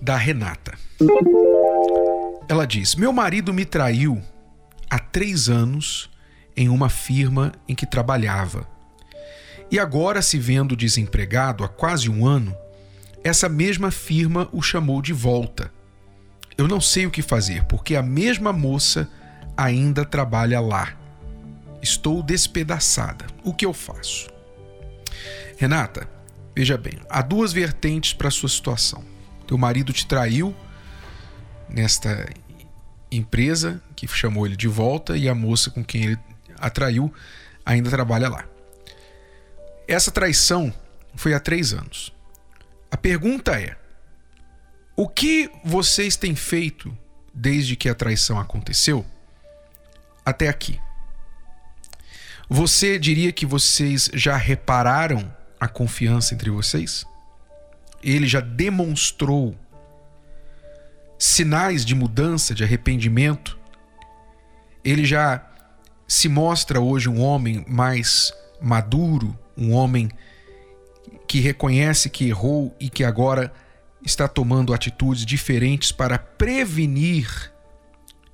da 0.00 0.16
Renata. 0.16 0.78
Ela 2.48 2.66
diz: 2.66 2.94
Meu 2.94 3.12
marido 3.12 3.52
me 3.52 3.64
traiu 3.64 4.22
há 4.88 4.98
três 4.98 5.48
anos 5.48 6.10
em 6.56 6.68
uma 6.68 6.88
firma 6.88 7.52
em 7.68 7.74
que 7.74 7.86
trabalhava. 7.86 8.66
E 9.70 9.78
agora, 9.78 10.22
se 10.22 10.38
vendo 10.38 10.74
desempregado 10.74 11.62
há 11.62 11.68
quase 11.68 12.08
um 12.08 12.26
ano, 12.26 12.56
essa 13.22 13.48
mesma 13.48 13.90
firma 13.90 14.48
o 14.52 14.62
chamou 14.62 15.02
de 15.02 15.12
volta. 15.12 15.70
Eu 16.56 16.66
não 16.66 16.80
sei 16.80 17.06
o 17.06 17.10
que 17.10 17.22
fazer, 17.22 17.64
porque 17.64 17.94
a 17.94 18.02
mesma 18.02 18.52
moça 18.52 19.08
ainda 19.56 20.04
trabalha 20.04 20.60
lá. 20.60 20.96
Estou 21.82 22.22
despedaçada. 22.22 23.26
O 23.44 23.52
que 23.52 23.66
eu 23.66 23.72
faço? 23.72 24.28
Renata, 25.58 26.08
veja 26.56 26.76
bem, 26.78 26.98
há 27.08 27.20
duas 27.20 27.52
vertentes 27.52 28.12
para 28.12 28.28
a 28.28 28.32
sua 28.32 28.48
situação. 28.48 29.04
Teu 29.48 29.56
marido 29.56 29.94
te 29.94 30.06
traiu 30.06 30.54
nesta 31.70 32.28
empresa 33.10 33.82
que 33.96 34.06
chamou 34.06 34.46
ele 34.46 34.54
de 34.54 34.68
volta 34.68 35.16
e 35.16 35.26
a 35.26 35.34
moça 35.34 35.70
com 35.70 35.82
quem 35.82 36.04
ele 36.04 36.18
atraiu 36.60 37.10
ainda 37.64 37.88
trabalha 37.88 38.28
lá. 38.28 38.44
Essa 39.88 40.10
traição 40.10 40.72
foi 41.14 41.32
há 41.32 41.40
três 41.40 41.72
anos. 41.72 42.12
A 42.90 42.96
pergunta 42.98 43.58
é: 43.58 43.74
o 44.94 45.08
que 45.08 45.50
vocês 45.64 46.14
têm 46.14 46.36
feito 46.36 46.94
desde 47.32 47.74
que 47.74 47.88
a 47.88 47.94
traição 47.94 48.38
aconteceu 48.38 49.04
até 50.26 50.46
aqui? 50.46 50.78
Você 52.50 52.98
diria 52.98 53.32
que 53.32 53.46
vocês 53.46 54.10
já 54.12 54.36
repararam 54.36 55.34
a 55.58 55.66
confiança 55.66 56.34
entre 56.34 56.50
vocês? 56.50 57.06
Ele 58.02 58.26
já 58.26 58.40
demonstrou 58.40 59.56
sinais 61.18 61.84
de 61.84 61.94
mudança, 61.94 62.54
de 62.54 62.62
arrependimento? 62.62 63.58
Ele 64.84 65.04
já 65.04 65.44
se 66.06 66.28
mostra 66.28 66.80
hoje 66.80 67.08
um 67.08 67.20
homem 67.20 67.64
mais 67.68 68.32
maduro, 68.60 69.36
um 69.56 69.72
homem 69.72 70.10
que 71.26 71.40
reconhece 71.40 72.08
que 72.08 72.28
errou 72.28 72.74
e 72.80 72.88
que 72.88 73.04
agora 73.04 73.52
está 74.04 74.26
tomando 74.26 74.72
atitudes 74.72 75.26
diferentes 75.26 75.92
para 75.92 76.18
prevenir 76.18 77.52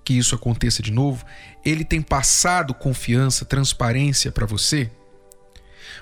que 0.05 0.13
isso 0.13 0.35
aconteça 0.35 0.83
de 0.83 0.93
novo, 0.93 1.25
ele 1.65 1.85
tem 1.85 2.03
passado 2.03 2.75
confiança, 2.75 3.45
transparência 3.45 4.31
para 4.31 4.45
você? 4.45 4.91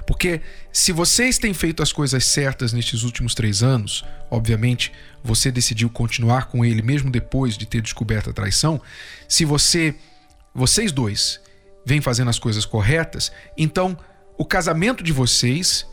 Porque 0.07 0.41
se 0.73 0.93
vocês 0.93 1.39
têm 1.39 1.55
feito 1.55 1.83
as 1.83 1.93
coisas 1.93 2.25
certas 2.25 2.73
nestes 2.73 3.03
últimos 3.03 3.35
três 3.35 3.63
anos, 3.63 4.05
obviamente 4.31 4.93
você 5.23 5.51
decidiu 5.51 5.89
continuar 5.89 6.47
com 6.47 6.65
ele 6.65 6.83
mesmo 6.83 7.11
depois 7.11 7.57
de 7.57 7.67
ter 7.67 7.81
descoberto 7.81 8.31
a 8.31 8.33
traição. 8.33 8.81
Se 9.29 9.45
você, 9.45 9.95
vocês 10.55 10.93
dois, 10.93 11.41
vêm 11.85 12.01
fazendo 12.01 12.31
as 12.31 12.39
coisas 12.39 12.65
corretas, 12.65 13.33
então 13.57 13.97
o 14.37 14.45
casamento 14.45 15.03
de 15.03 15.13
vocês 15.13 15.87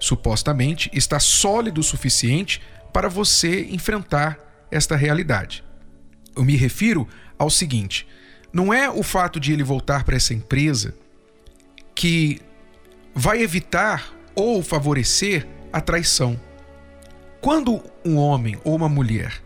supostamente, 0.00 0.90
está 0.92 1.20
sólido 1.20 1.80
o 1.80 1.84
suficiente 1.84 2.60
para 2.92 3.08
você 3.08 3.66
enfrentar 3.70 4.38
esta 4.70 4.96
realidade. 4.96 5.62
Eu 6.34 6.42
me 6.42 6.56
refiro 6.56 7.06
ao 7.38 7.50
seguinte: 7.50 8.08
não 8.52 8.72
é 8.72 8.88
o 8.90 9.02
fato 9.02 9.38
de 9.38 9.52
ele 9.52 9.62
voltar 9.62 10.02
para 10.02 10.16
essa 10.16 10.32
empresa 10.32 10.94
que 11.94 12.40
vai 13.20 13.42
evitar 13.42 14.14
ou 14.34 14.62
favorecer 14.62 15.46
a 15.70 15.78
traição. 15.78 16.40
Quando 17.42 17.82
um 18.02 18.16
homem 18.16 18.58
ou 18.64 18.74
uma 18.74 18.88
mulher 18.88 19.42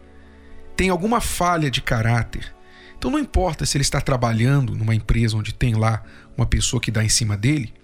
tem 0.76 0.90
alguma 0.90 1.20
falha 1.20 1.68
de 1.68 1.82
caráter, 1.82 2.54
então 2.96 3.10
não 3.10 3.18
importa 3.18 3.66
se 3.66 3.76
ele 3.76 3.82
está 3.82 4.00
trabalhando 4.00 4.76
numa 4.76 4.94
empresa 4.94 5.36
onde 5.36 5.52
tem 5.52 5.74
lá 5.74 6.04
uma 6.36 6.46
pessoa 6.46 6.80
que 6.80 6.92
dá 6.92 7.02
em 7.02 7.08
cima 7.08 7.36
dele 7.36 7.74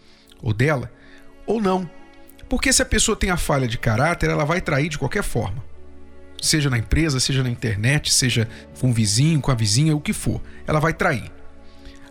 ou 0.40 0.54
dela, 0.54 0.92
ou 1.44 1.60
não. 1.60 1.90
Porque 2.48 2.72
se 2.72 2.82
a 2.82 2.86
pessoa 2.86 3.16
tem 3.16 3.30
a 3.30 3.36
falha 3.36 3.66
de 3.66 3.76
caráter, 3.76 4.30
ela 4.30 4.44
vai 4.44 4.60
trair 4.60 4.88
de 4.88 4.98
qualquer 4.98 5.24
forma. 5.24 5.64
Seja 6.40 6.70
na 6.70 6.78
empresa, 6.78 7.18
seja 7.18 7.42
na 7.42 7.50
internet, 7.50 8.14
seja 8.14 8.48
com 8.80 8.90
o 8.90 8.94
vizinho, 8.94 9.40
com 9.40 9.50
a 9.50 9.56
vizinha, 9.56 9.96
o 9.96 10.00
que 10.00 10.12
for. 10.12 10.40
Ela 10.68 10.78
vai 10.78 10.94
trair. 10.94 11.32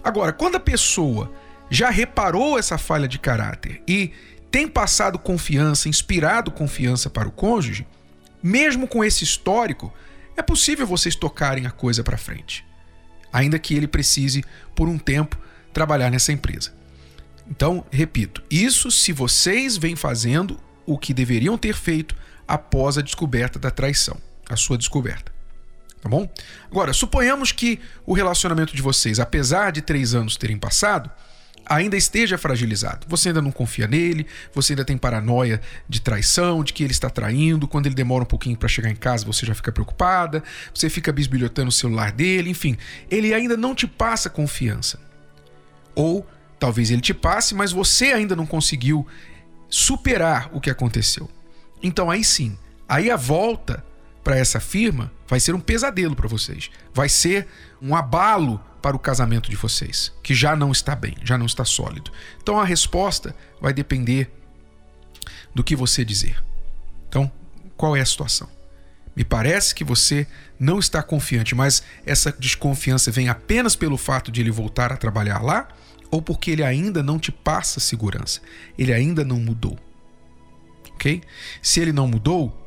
Agora, 0.03 0.33
quando 0.33 0.55
a 0.55 0.59
pessoa 0.59 1.31
já 1.69 1.89
reparou 1.89 2.57
essa 2.57 2.77
falha 2.77 3.07
de 3.07 3.19
caráter 3.19 3.81
e 3.87 4.11
tem 4.51 4.67
passado 4.67 5.19
confiança, 5.19 5.87
inspirado 5.87 6.51
confiança 6.51 7.09
para 7.09 7.27
o 7.27 7.31
cônjuge, 7.31 7.85
mesmo 8.41 8.87
com 8.87 9.03
esse 9.03 9.23
histórico, 9.23 9.93
é 10.35 10.41
possível 10.41 10.87
vocês 10.87 11.15
tocarem 11.15 11.65
a 11.65 11.71
coisa 11.71 12.03
para 12.03 12.17
frente. 12.17 12.65
Ainda 13.31 13.59
que 13.59 13.75
ele 13.75 13.87
precise, 13.87 14.43
por 14.75 14.87
um 14.87 14.97
tempo, 14.97 15.37
trabalhar 15.71 16.09
nessa 16.09 16.31
empresa. 16.31 16.73
Então, 17.47 17.85
repito, 17.91 18.41
isso 18.49 18.89
se 18.89 19.11
vocês 19.11 19.77
vêm 19.77 19.95
fazendo 19.95 20.59
o 20.85 20.97
que 20.97 21.13
deveriam 21.13 21.57
ter 21.57 21.75
feito 21.75 22.15
após 22.47 22.97
a 22.97 23.01
descoberta 23.01 23.59
da 23.59 23.69
traição, 23.69 24.17
a 24.49 24.55
sua 24.55 24.77
descoberta. 24.77 25.31
Tá 26.01 26.07
bom? 26.07 26.31
Agora, 26.71 26.93
suponhamos 26.93 27.51
que 27.51 27.79
o 28.05 28.13
relacionamento 28.13 28.75
de 28.75 28.81
vocês, 28.81 29.19
apesar 29.19 29.71
de 29.71 29.81
três 29.81 30.15
anos 30.15 30.37
terem 30.37 30.57
passado, 30.57 31.11
ainda 31.65 31.95
esteja 31.95 32.37
fragilizado. 32.37 33.05
Você 33.07 33.29
ainda 33.29 33.41
não 33.41 33.51
confia 33.51 33.87
nele, 33.87 34.25
você 34.53 34.73
ainda 34.73 34.85
tem 34.85 34.97
paranoia 34.97 35.61
de 35.87 36.01
traição, 36.01 36.63
de 36.63 36.73
que 36.73 36.83
ele 36.83 36.91
está 36.91 37.09
traindo. 37.09 37.67
Quando 37.67 37.85
ele 37.85 37.95
demora 37.95 38.23
um 38.23 38.27
pouquinho 38.27 38.57
para 38.57 38.67
chegar 38.67 38.89
em 38.89 38.95
casa, 38.95 39.25
você 39.25 39.45
já 39.45 39.53
fica 39.53 39.71
preocupada, 39.71 40.43
você 40.73 40.89
fica 40.89 41.11
bisbilhotando 41.11 41.69
o 41.69 41.71
celular 41.71 42.11
dele, 42.11 42.49
enfim, 42.49 42.77
ele 43.09 43.33
ainda 43.33 43.55
não 43.55 43.75
te 43.75 43.87
passa 43.87 44.29
confiança. 44.29 44.99
Ou 45.95 46.25
Talvez 46.59 46.91
ele 46.91 47.01
te 47.01 47.13
passe, 47.13 47.55
mas 47.55 47.71
você 47.71 48.07
ainda 48.07 48.35
não 48.35 48.45
conseguiu 48.45 49.07
superar 49.69 50.49
o 50.51 50.59
que 50.59 50.69
aconteceu. 50.69 51.29
Então 51.81 52.11
aí 52.11 52.23
sim, 52.23 52.57
aí 52.87 53.09
a 53.09 53.15
volta 53.15 53.83
para 54.23 54.37
essa 54.37 54.59
firma 54.59 55.11
vai 55.25 55.39
ser 55.39 55.55
um 55.55 55.59
pesadelo 55.59 56.15
para 56.15 56.27
vocês. 56.27 56.69
Vai 56.93 57.07
ser 57.07 57.47
um 57.81 57.95
abalo 57.95 58.61
para 58.81 58.95
o 58.95 58.99
casamento 58.99 59.49
de 59.49 59.55
vocês, 59.55 60.11
que 60.23 60.33
já 60.33 60.55
não 60.55 60.71
está 60.71 60.95
bem, 60.95 61.15
já 61.23 61.37
não 61.37 61.45
está 61.45 61.65
sólido. 61.65 62.11
Então 62.41 62.59
a 62.59 62.65
resposta 62.65 63.35
vai 63.61 63.73
depender 63.73 64.31
do 65.53 65.63
que 65.63 65.75
você 65.75 66.05
dizer. 66.05 66.43
Então, 67.07 67.31
qual 67.75 67.95
é 67.95 68.01
a 68.01 68.05
situação? 68.05 68.49
Me 69.15 69.23
parece 69.23 69.75
que 69.75 69.83
você 69.83 70.27
não 70.59 70.79
está 70.79 71.03
confiante, 71.03 71.53
mas 71.55 71.83
essa 72.05 72.31
desconfiança 72.31 73.11
vem 73.11 73.27
apenas 73.27 73.75
pelo 73.75 73.97
fato 73.97 74.31
de 74.31 74.41
ele 74.41 74.51
voltar 74.51 74.93
a 74.93 74.97
trabalhar 74.97 75.41
lá 75.41 75.67
ou 76.11 76.21
porque 76.21 76.51
ele 76.51 76.63
ainda 76.63 77.03
não 77.03 77.19
te 77.19 77.31
passa 77.31 77.79
segurança, 77.79 78.41
ele 78.77 78.93
ainda 78.93 79.23
não 79.23 79.39
mudou. 79.39 79.77
Ok? 80.93 81.21
Se 81.61 81.79
ele 81.79 81.93
não 81.93 82.07
mudou, 82.07 82.58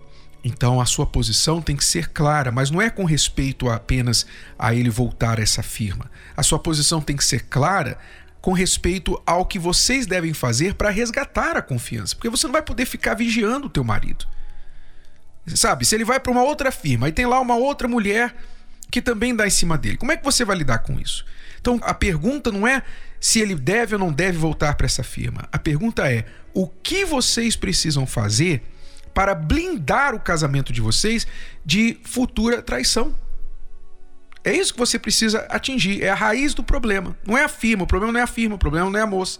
então 0.44 0.80
a 0.80 0.86
sua 0.86 1.06
posição 1.06 1.62
tem 1.62 1.76
que 1.76 1.84
ser 1.84 2.08
clara, 2.08 2.50
mas 2.50 2.70
não 2.70 2.82
é 2.82 2.90
com 2.90 3.04
respeito 3.04 3.68
apenas 3.68 4.26
a 4.58 4.74
ele 4.74 4.90
voltar 4.90 5.38
a 5.38 5.42
essa 5.42 5.62
firma. 5.62 6.10
A 6.36 6.42
sua 6.42 6.58
posição 6.58 7.00
tem 7.00 7.16
que 7.16 7.24
ser 7.24 7.44
clara 7.44 7.96
com 8.40 8.52
respeito 8.52 9.22
ao 9.24 9.46
que 9.46 9.58
vocês 9.58 10.04
devem 10.04 10.34
fazer 10.34 10.74
para 10.74 10.90
resgatar 10.90 11.56
a 11.56 11.62
confiança, 11.62 12.16
porque 12.16 12.28
você 12.28 12.46
não 12.46 12.52
vai 12.52 12.62
poder 12.62 12.86
ficar 12.86 13.14
vigiando 13.14 13.68
o 13.68 13.70
teu 13.70 13.84
marido. 13.84 14.26
Sabe, 15.54 15.84
se 15.84 15.94
ele 15.94 16.04
vai 16.04 16.18
para 16.18 16.32
uma 16.32 16.42
outra 16.42 16.72
firma 16.72 17.08
e 17.08 17.12
tem 17.12 17.26
lá 17.26 17.40
uma 17.40 17.56
outra 17.56 17.86
mulher 17.86 18.34
que 18.90 19.00
também 19.00 19.34
dá 19.34 19.46
em 19.46 19.50
cima 19.50 19.78
dele, 19.78 19.96
como 19.96 20.12
é 20.12 20.16
que 20.16 20.24
você 20.24 20.44
vai 20.44 20.56
lidar 20.56 20.78
com 20.78 20.98
isso? 20.98 21.24
Então 21.60 21.78
a 21.82 21.94
pergunta 21.94 22.50
não 22.50 22.66
é 22.66 22.82
se 23.20 23.40
ele 23.40 23.54
deve 23.54 23.94
ou 23.94 24.00
não 24.00 24.12
deve 24.12 24.36
voltar 24.36 24.74
para 24.74 24.86
essa 24.86 25.04
firma. 25.04 25.48
A 25.52 25.58
pergunta 25.58 26.12
é: 26.12 26.26
o 26.52 26.66
que 26.66 27.04
vocês 27.04 27.54
precisam 27.54 28.04
fazer 28.04 28.62
para 29.14 29.34
blindar 29.34 30.14
o 30.14 30.20
casamento 30.20 30.72
de 30.72 30.80
vocês 30.80 31.26
de 31.64 31.98
futura 32.04 32.62
traição? 32.62 33.14
É 34.44 34.52
isso 34.52 34.72
que 34.72 34.78
você 34.78 34.98
precisa 34.98 35.40
atingir, 35.48 36.02
é 36.02 36.08
a 36.08 36.14
raiz 36.14 36.52
do 36.52 36.64
problema. 36.64 37.16
Não 37.24 37.38
é 37.38 37.44
a 37.44 37.48
firma, 37.48 37.84
o 37.84 37.86
problema 37.86 38.12
não 38.12 38.20
é 38.20 38.24
a 38.24 38.26
firma, 38.26 38.56
o 38.56 38.58
problema 38.58 38.90
não 38.90 38.98
é 38.98 39.02
a 39.02 39.06
moça. 39.06 39.38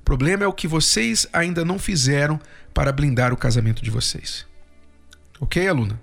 O 0.00 0.04
problema 0.04 0.44
é 0.44 0.46
o 0.46 0.52
que 0.52 0.68
vocês 0.68 1.26
ainda 1.32 1.64
não 1.64 1.78
fizeram 1.78 2.40
para 2.72 2.92
blindar 2.92 3.32
o 3.32 3.36
casamento 3.36 3.82
de 3.82 3.90
vocês. 3.90 4.46
Ok, 5.40 5.66
aluna? 5.66 6.00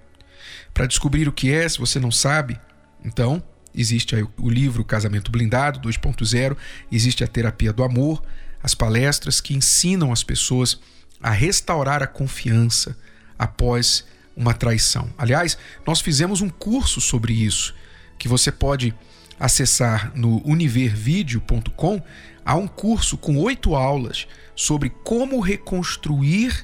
Para 0.74 0.86
descobrir 0.86 1.28
o 1.28 1.32
que 1.32 1.52
é, 1.52 1.68
se 1.68 1.80
você 1.80 2.00
não 2.00 2.12
sabe, 2.12 2.60
então 3.04 3.42
existe 3.74 4.16
o 4.38 4.50
livro 4.50 4.84
Casamento 4.84 5.32
Blindado 5.32 5.80
2.0, 5.80 6.58
existe 6.92 7.24
a 7.24 7.28
terapia 7.28 7.72
do 7.72 7.84
amor, 7.84 8.22
as 8.62 8.76
palestras 8.76 9.40
que 9.40 9.56
ensinam 9.56 10.12
as 10.12 10.24
pessoas 10.24 10.80
a 11.26 11.32
restaurar 11.32 12.04
a 12.04 12.08
confiança 12.08 12.96
após 13.38 14.06
uma 14.38 14.54
traição. 14.54 15.10
Aliás, 15.18 15.58
nós 15.84 16.00
fizemos 16.00 16.40
um 16.40 16.50
curso 16.50 17.02
sobre 17.02 17.34
isso 17.34 17.74
que 18.16 18.28
você 18.28 18.52
pode 18.52 18.94
acessar 19.40 20.12
no 20.16 20.48
univervideo.com. 20.48 22.00
Há 22.46 22.56
um 22.56 22.68
curso 22.68 23.18
com 23.18 23.38
oito 23.38 23.74
aulas 23.74 24.28
sobre 24.56 24.92
como 24.92 25.40
reconstruir 25.40 26.64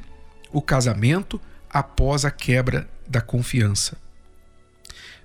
o 0.52 0.62
casamento 0.62 1.42
após 1.68 2.24
a 2.24 2.30
quebra 2.30 2.88
da 3.08 3.20
confiança. 3.20 3.98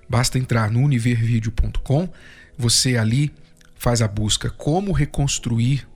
Basta 0.09 0.39
entrar 0.39 0.71
no 0.71 0.79
univervideo.com, 0.79 2.09
você 2.57 2.97
ali 2.97 3.31
faz 3.75 4.01
a 4.01 4.07
busca 4.07 4.49
como 4.49 4.91
reconstruir 4.91 5.87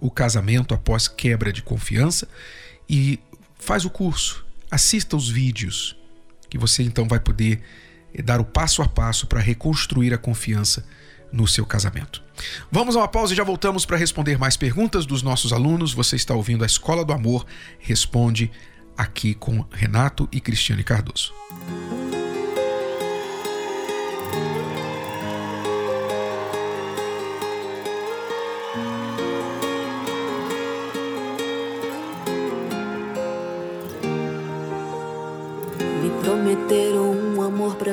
o 0.00 0.10
casamento 0.10 0.74
após 0.74 1.08
quebra 1.08 1.52
de 1.52 1.62
confiança 1.62 2.28
e 2.88 3.18
faz 3.58 3.84
o 3.84 3.90
curso, 3.90 4.44
assista 4.70 5.16
os 5.16 5.28
vídeos 5.28 5.96
que 6.48 6.58
você 6.58 6.82
então 6.82 7.06
vai 7.08 7.18
poder 7.18 7.60
eh, 8.14 8.22
dar 8.22 8.40
o 8.40 8.44
passo 8.44 8.82
a 8.82 8.88
passo 8.88 9.26
para 9.26 9.40
reconstruir 9.40 10.14
a 10.14 10.18
confiança 10.18 10.86
no 11.32 11.46
seu 11.46 11.66
casamento. 11.66 12.22
Vamos 12.70 12.96
a 12.96 13.00
uma 13.00 13.08
pausa 13.08 13.32
e 13.32 13.36
já 13.36 13.44
voltamos 13.44 13.84
para 13.84 13.96
responder 13.96 14.38
mais 14.38 14.56
perguntas 14.56 15.04
dos 15.04 15.22
nossos 15.22 15.52
alunos. 15.52 15.92
Você 15.92 16.16
está 16.16 16.34
ouvindo 16.34 16.62
a 16.62 16.66
Escola 16.66 17.04
do 17.04 17.12
Amor 17.12 17.44
Responde 17.78 18.50
aqui 18.96 19.34
com 19.34 19.64
Renato 19.70 20.28
e 20.32 20.40
Cristiane 20.40 20.84
Cardoso. 20.84 21.34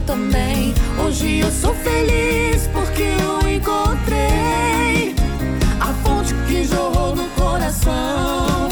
Seu 0.00 0.06
também. 0.06 0.74
Hoje 1.04 1.40
eu 1.40 1.50
sou 1.50 1.74
feliz 1.74 2.68
porque 2.72 3.02
eu 3.02 3.48
encontrei 3.48 5.14
a 5.80 5.92
fonte 6.02 6.34
que 6.46 6.64
jorrou 6.64 7.14
no 7.14 7.28
coração, 7.30 8.68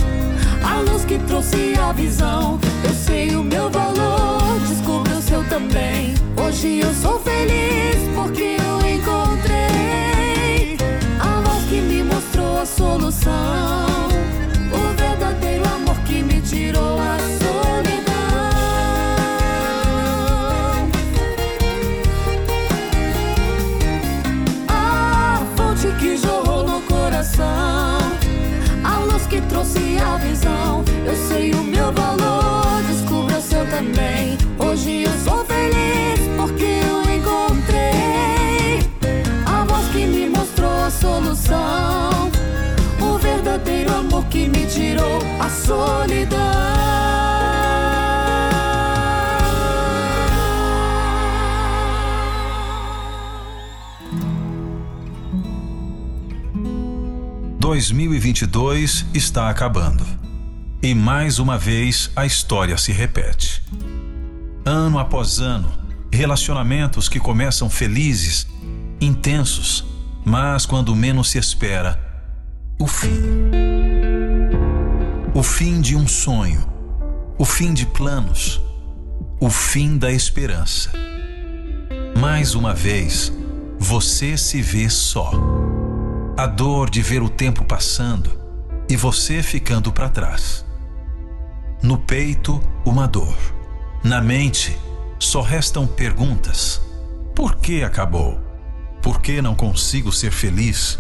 a 0.63 0.81
luz 0.91 1.05
que 1.05 1.19
trouxe 1.21 1.75
a 1.79 1.93
visão. 1.93 2.59
Eu 2.85 2.95
sei 2.95 3.35
o 3.37 3.43
meu 3.43 3.71
valor, 3.71 4.59
descubra 4.69 5.15
o 5.15 5.23
seu 5.23 5.45
também. 5.45 6.15
Hoje 6.37 6.81
eu 6.81 6.93
sou 6.95 7.19
feliz 7.21 7.97
porque 8.15 8.57
eu 8.59 8.79
encontrei 8.89 10.77
a 11.21 11.41
voz 11.41 11.65
que 11.65 11.81
me 11.81 12.03
mostrou 12.03 12.59
a 12.61 12.67
solução. 12.67 14.08
2022 57.89 59.07
está 59.15 59.49
acabando. 59.49 60.05
E 60.83 60.95
mais 60.95 61.39
uma 61.39 61.57
vez 61.57 62.11
a 62.15 62.27
história 62.27 62.77
se 62.77 62.93
repete. 62.93 63.63
Ano 64.63 64.99
após 64.99 65.41
ano, 65.41 65.73
relacionamentos 66.13 67.09
que 67.09 67.19
começam 67.19 67.71
felizes, 67.71 68.47
intensos, 69.01 69.87
mas 70.23 70.67
quando 70.67 70.95
menos 70.95 71.31
se 71.31 71.39
espera, 71.39 71.99
o 72.79 72.87
fim. 72.87 73.23
O 75.33 75.43
fim 75.43 75.81
de 75.81 75.97
um 75.97 76.07
sonho, 76.07 76.69
o 77.39 77.45
fim 77.47 77.73
de 77.73 77.87
planos, 77.87 78.61
o 79.41 79.49
fim 79.49 79.97
da 79.97 80.13
esperança. 80.13 80.93
Mais 82.21 82.55
uma 82.55 82.75
vez, 82.75 83.33
você 83.79 84.37
se 84.37 84.61
vê 84.61 84.91
só. 84.91 85.31
A 86.39 86.47
dor 86.47 86.89
de 86.89 87.03
ver 87.03 87.21
o 87.21 87.29
tempo 87.29 87.65
passando, 87.65 88.31
e 88.89 88.95
você 88.95 89.43
ficando 89.43 89.91
para 89.91 90.09
trás. 90.09 90.65
No 91.83 91.99
peito, 91.99 92.63
uma 92.87 93.09
dor. 93.09 93.37
Na 94.05 94.21
mente, 94.23 94.79
só 95.19 95.41
restam 95.41 95.85
perguntas: 95.85 96.81
por 97.35 97.57
que 97.57 97.83
acabou? 97.83 98.39
Por 99.03 99.21
que 99.21 99.43
não 99.43 99.57
consigo 99.57 100.13
ser 100.13 100.31
feliz? 100.31 100.97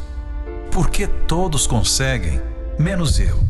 Por 0.72 0.90
que 0.90 1.06
todos 1.06 1.68
conseguem, 1.68 2.42
menos 2.76 3.20
eu? 3.20 3.40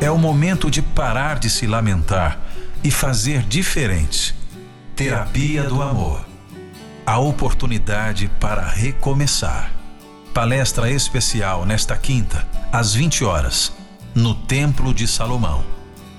É 0.00 0.10
o 0.10 0.16
momento 0.16 0.70
de 0.70 0.80
parar 0.80 1.38
de 1.38 1.50
se 1.50 1.66
lamentar 1.66 2.40
e 2.82 2.90
fazer 2.90 3.42
diferente. 3.42 4.34
Terapia 4.96 5.64
do 5.64 5.82
Amor. 5.82 6.29
A 7.10 7.18
oportunidade 7.18 8.30
para 8.38 8.64
recomeçar. 8.68 9.72
Palestra 10.32 10.88
especial 10.88 11.66
nesta 11.66 11.96
quinta, 11.96 12.46
às 12.70 12.94
20 12.94 13.24
horas, 13.24 13.72
no 14.14 14.32
Templo 14.32 14.94
de 14.94 15.08
Salomão. 15.08 15.64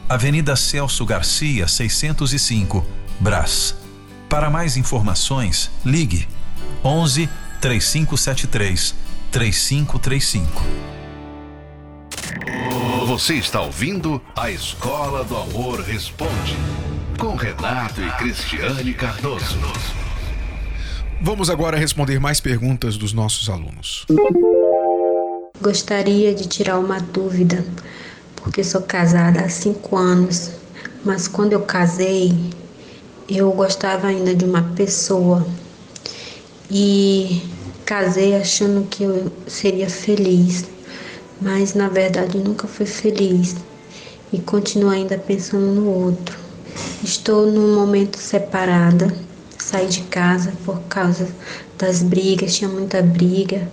Avenida 0.10 0.54
Celso 0.58 1.06
Garcia, 1.06 1.66
605, 1.66 2.86
Brás. 3.22 3.74
Para 4.28 4.50
mais 4.50 4.76
informações, 4.76 5.72
ligue 5.86 6.28
11 6.84 7.30
3573 7.62 8.94
3535. 9.32 10.62
Você 13.08 13.36
está 13.36 13.62
ouvindo 13.62 14.22
a 14.36 14.52
Escola 14.52 15.24
do 15.24 15.38
Amor 15.38 15.80
Responde 15.80 16.58
com 17.18 17.36
Renato 17.36 18.02
e 18.02 18.12
Cristiane 18.18 18.94
Cardoso. 18.94 19.58
Vamos 21.24 21.52
agora 21.52 21.78
responder 21.78 22.20
mais 22.20 22.40
perguntas 22.40 22.98
dos 22.98 23.14
nossos 23.14 23.48
alunos. 23.48 24.08
Gostaria 25.62 26.34
de 26.34 26.48
tirar 26.48 26.80
uma 26.80 27.00
dúvida 27.00 27.64
porque 28.38 28.64
sou 28.64 28.82
casada 28.82 29.42
há 29.42 29.48
cinco 29.50 29.96
anos, 29.96 30.50
mas 31.06 31.28
quando 31.28 31.54
eu 31.54 31.62
casei, 31.62 32.34
eu 33.30 33.52
gostava 33.52 34.08
ainda 34.08 34.34
de 34.34 34.44
uma 34.44 34.64
pessoa 34.76 35.46
e 36.72 37.44
casei 37.86 38.36
achando 38.36 38.88
que 38.88 39.04
eu 39.04 39.32
seria 39.46 39.92
feliz, 39.92 40.66
mas 41.40 41.76
na 41.76 41.88
verdade 41.88 42.40
nunca 42.40 42.68
fui 42.68 42.88
feliz 42.88 43.56
e 44.34 44.40
continuo 44.40 44.90
ainda 44.90 45.20
pensando 45.20 45.68
no 45.68 45.88
outro. 45.88 46.36
Estou 47.04 47.46
num 47.46 47.76
momento 47.76 48.18
separada, 48.18 49.14
saí 49.72 49.88
de 49.88 50.02
casa 50.02 50.52
por 50.66 50.82
causa 50.90 51.28
das 51.78 52.04
brigas, 52.04 52.56
tinha 52.56 52.70
muita 52.70 53.02
briga 53.02 53.68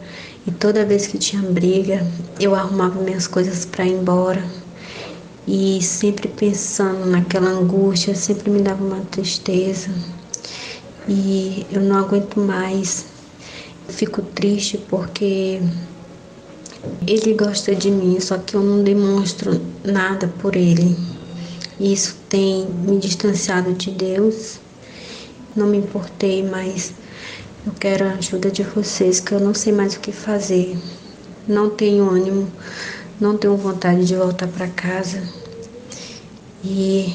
e 0.46 0.50
toda 0.52 0.86
vez 0.86 1.06
que 1.06 1.18
tinha 1.18 1.42
briga, 1.42 2.06
eu 2.40 2.54
arrumava 2.54 3.02
minhas 3.02 3.26
coisas 3.26 3.66
para 3.66 3.84
ir 3.84 3.92
embora. 3.92 4.42
E 5.46 5.82
sempre 5.82 6.28
pensando 6.28 7.04
naquela 7.04 7.50
angústia, 7.50 8.14
sempre 8.14 8.50
me 8.50 8.62
dava 8.62 8.82
uma 8.82 9.00
tristeza. 9.10 9.90
E 11.06 11.66
eu 11.70 11.82
não 11.82 11.96
aguento 11.96 12.40
mais. 12.40 13.06
fico 13.88 14.22
triste 14.22 14.78
porque 14.88 15.60
ele 17.06 17.34
gosta 17.34 17.74
de 17.74 17.90
mim, 17.90 18.18
só 18.20 18.38
que 18.38 18.54
eu 18.54 18.62
não 18.62 18.82
demonstro 18.82 19.60
nada 19.84 20.28
por 20.38 20.56
ele. 20.56 20.96
Isso 21.78 22.16
tem 22.28 22.66
me 22.66 22.98
distanciado 22.98 23.74
de 23.74 23.90
Deus. 23.90 24.57
Não 25.54 25.66
me 25.66 25.78
importei, 25.78 26.42
mas 26.42 26.94
eu 27.66 27.72
quero 27.72 28.06
a 28.06 28.12
ajuda 28.12 28.50
de 28.50 28.62
vocês, 28.62 29.20
que 29.20 29.32
eu 29.32 29.40
não 29.40 29.52
sei 29.52 29.72
mais 29.72 29.94
o 29.94 30.00
que 30.00 30.12
fazer. 30.12 30.78
Não 31.46 31.70
tenho 31.70 32.08
ânimo, 32.08 32.50
não 33.20 33.36
tenho 33.36 33.56
vontade 33.56 34.06
de 34.06 34.14
voltar 34.14 34.48
para 34.48 34.68
casa. 34.68 35.22
E, 36.62 37.14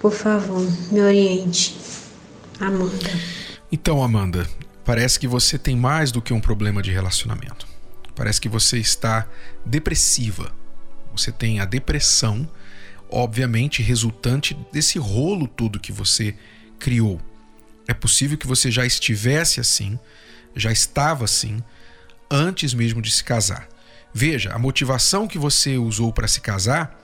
por 0.00 0.12
favor, 0.12 0.60
me 0.90 1.00
oriente. 1.00 1.76
Amanda. 2.60 3.10
Então, 3.70 4.02
Amanda, 4.02 4.46
parece 4.84 5.18
que 5.18 5.26
você 5.26 5.58
tem 5.58 5.76
mais 5.76 6.12
do 6.12 6.22
que 6.22 6.32
um 6.32 6.40
problema 6.40 6.82
de 6.82 6.90
relacionamento. 6.90 7.66
Parece 8.14 8.40
que 8.40 8.48
você 8.48 8.78
está 8.78 9.26
depressiva. 9.66 10.52
Você 11.14 11.32
tem 11.32 11.60
a 11.60 11.64
depressão, 11.64 12.48
obviamente 13.10 13.82
resultante 13.82 14.56
desse 14.72 14.98
rolo 14.98 15.48
todo 15.48 15.80
que 15.80 15.92
você 15.92 16.34
criou. 16.78 17.20
É 17.86 17.92
possível 17.92 18.38
que 18.38 18.46
você 18.46 18.70
já 18.70 18.86
estivesse 18.86 19.60
assim, 19.60 19.98
já 20.56 20.72
estava 20.72 21.24
assim, 21.24 21.62
antes 22.30 22.72
mesmo 22.72 23.02
de 23.02 23.10
se 23.10 23.22
casar. 23.22 23.68
Veja, 24.12 24.52
a 24.52 24.58
motivação 24.58 25.26
que 25.26 25.38
você 25.38 25.76
usou 25.76 26.12
para 26.12 26.28
se 26.28 26.40
casar, 26.40 26.98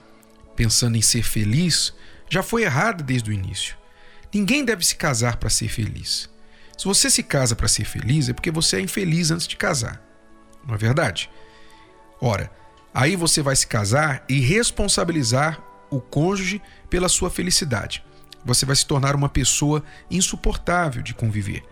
pensando 0.55 0.97
em 0.97 1.01
ser 1.01 1.23
feliz, 1.23 1.93
já 2.29 2.41
foi 2.41 2.63
errada 2.63 3.03
desde 3.03 3.29
o 3.29 3.33
início. 3.33 3.75
Ninguém 4.33 4.63
deve 4.63 4.85
se 4.85 4.95
casar 4.95 5.37
para 5.37 5.49
ser 5.49 5.67
feliz. 5.67 6.29
Se 6.77 6.85
você 6.85 7.09
se 7.09 7.21
casa 7.21 7.55
para 7.55 7.67
ser 7.67 7.85
feliz, 7.85 8.29
é 8.29 8.33
porque 8.33 8.49
você 8.49 8.77
é 8.77 8.81
infeliz 8.81 9.29
antes 9.29 9.47
de 9.47 9.57
casar. 9.57 10.01
Não 10.65 10.73
é 10.73 10.77
verdade? 10.77 11.29
Ora, 12.19 12.49
aí 12.93 13.15
você 13.15 13.41
vai 13.41 13.55
se 13.55 13.67
casar 13.67 14.23
e 14.27 14.39
responsabilizar 14.39 15.61
o 15.91 15.99
cônjuge 15.99 16.61
pela 16.89 17.09
sua 17.09 17.29
felicidade 17.29 18.03
você 18.43 18.65
vai 18.65 18.75
se 18.75 18.85
tornar 18.85 19.15
uma 19.15 19.29
pessoa 19.29 19.83
insuportável 20.09 21.01
de 21.01 21.13
conviver. 21.13 21.63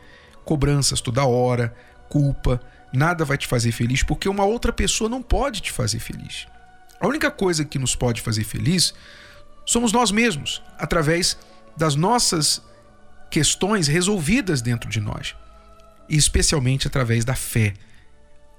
Cobranças 0.45 1.01
toda 1.01 1.25
hora, 1.25 1.75
culpa, 2.09 2.61
nada 2.93 3.23
vai 3.23 3.37
te 3.37 3.47
fazer 3.47 3.71
feliz 3.71 4.03
porque 4.03 4.27
uma 4.29 4.43
outra 4.43 4.73
pessoa 4.73 5.09
não 5.09 5.21
pode 5.21 5.61
te 5.61 5.71
fazer 5.71 5.99
feliz. 5.99 6.47
A 6.99 7.07
única 7.07 7.31
coisa 7.31 7.63
que 7.63 7.79
nos 7.79 7.95
pode 7.95 8.21
fazer 8.21 8.43
feliz 8.43 8.93
somos 9.65 9.91
nós 9.91 10.11
mesmos, 10.11 10.61
através 10.77 11.37
das 11.77 11.95
nossas 11.95 12.61
questões 13.29 13.87
resolvidas 13.87 14.61
dentro 14.61 14.89
de 14.89 14.99
nós, 14.99 15.35
e 16.09 16.17
especialmente 16.17 16.87
através 16.87 17.23
da 17.23 17.35
fé. 17.35 17.73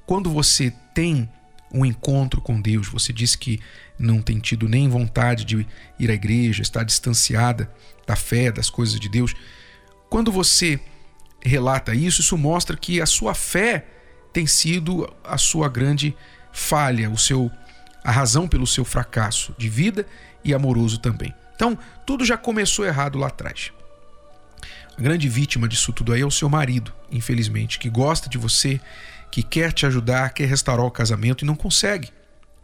Quando 0.07 0.31
você 0.31 0.73
tem 0.95 1.29
um 1.73 1.85
encontro 1.85 2.41
com 2.41 2.61
Deus, 2.61 2.89
você 2.89 3.13
disse 3.13 3.39
que 3.39 3.61
não 3.99 4.21
tem 4.21 4.39
tido 4.39 4.69
nem 4.69 4.89
vontade 4.89 5.45
de 5.45 5.67
ir 5.99 6.11
à 6.11 6.15
igreja, 6.15 6.63
está 6.63 6.83
distanciada 6.83 7.71
da 8.07 8.17
fé, 8.17 8.51
das 8.51 8.69
coisas 8.69 8.99
de 8.99 9.09
Deus. 9.09 9.35
Quando 10.09 10.33
você 10.33 10.81
relata 11.43 11.95
isso, 11.95 12.21
isso 12.21 12.37
mostra 12.37 12.77
que 12.77 13.01
a 13.01 13.07
sua 13.07 13.35
fé 13.35 13.87
tem 14.33 14.47
sido 14.47 15.13
a 15.25 15.39
sua 15.39 15.69
grande 15.69 16.17
falha, 16.53 17.11
o 17.11 17.19
seu 17.19 17.51
a 18.03 18.11
razão 18.11 18.49
pelo 18.49 18.67
seu 18.67 18.85
fracasso 18.85 19.55
de 19.59 19.69
vida 19.69 20.07
e 20.43 20.55
amoroso 20.55 20.99
também. 20.99 21.35
Então, 21.55 21.79
tudo 22.07 22.25
já 22.25 22.39
começou 22.39 22.87
errado 22.87 23.19
lá 23.19 23.27
atrás. 23.27 23.71
A 24.97 25.03
grande 25.03 25.29
vítima 25.29 25.69
disso 25.69 25.93
tudo 25.93 26.13
aí 26.13 26.23
é 26.23 26.27
o 26.27 26.31
seu 26.31 26.49
marido, 26.49 26.93
infelizmente, 27.11 27.79
que 27.79 27.91
gosta 27.91 28.29
de 28.29 28.39
você, 28.39 28.81
que 29.31 29.43
quer 29.43 29.73
te 29.73 29.87
ajudar, 29.87 30.33
quer 30.35 30.47
restaurar 30.47 30.85
o 30.85 30.91
casamento 30.91 31.45
e 31.45 31.47
não 31.47 31.55
consegue 31.55 32.11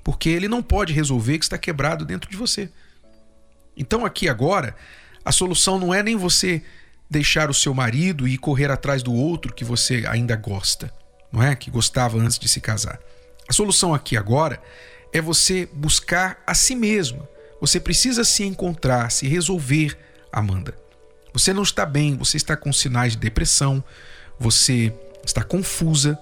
porque 0.06 0.28
ele 0.28 0.46
não 0.46 0.62
pode 0.62 0.92
resolver 0.92 1.36
que 1.36 1.44
está 1.44 1.58
quebrado 1.58 2.04
dentro 2.04 2.30
de 2.30 2.36
você. 2.36 2.70
Então, 3.76 4.06
aqui 4.06 4.28
agora, 4.28 4.76
a 5.24 5.32
solução 5.32 5.80
não 5.80 5.92
é 5.92 6.00
nem 6.00 6.14
você 6.14 6.62
deixar 7.10 7.50
o 7.50 7.54
seu 7.54 7.74
marido 7.74 8.28
e 8.28 8.38
correr 8.38 8.70
atrás 8.70 9.02
do 9.02 9.12
outro 9.12 9.52
que 9.52 9.64
você 9.64 10.04
ainda 10.08 10.36
gosta, 10.36 10.94
não 11.32 11.42
é? 11.42 11.56
Que 11.56 11.72
gostava 11.72 12.18
antes 12.18 12.38
de 12.38 12.48
se 12.48 12.60
casar. 12.60 13.00
A 13.48 13.52
solução 13.52 13.92
aqui 13.92 14.16
agora 14.16 14.62
é 15.12 15.20
você 15.20 15.68
buscar 15.72 16.40
a 16.46 16.54
si 16.54 16.76
mesma. 16.76 17.28
Você 17.60 17.80
precisa 17.80 18.22
se 18.22 18.44
encontrar, 18.44 19.10
se 19.10 19.26
resolver, 19.26 19.98
Amanda. 20.32 20.72
Você 21.32 21.52
não 21.52 21.64
está 21.64 21.84
bem, 21.84 22.16
você 22.16 22.36
está 22.36 22.56
com 22.56 22.72
sinais 22.72 23.14
de 23.14 23.18
depressão, 23.18 23.82
você 24.38 24.94
está 25.24 25.42
confusa 25.42 26.16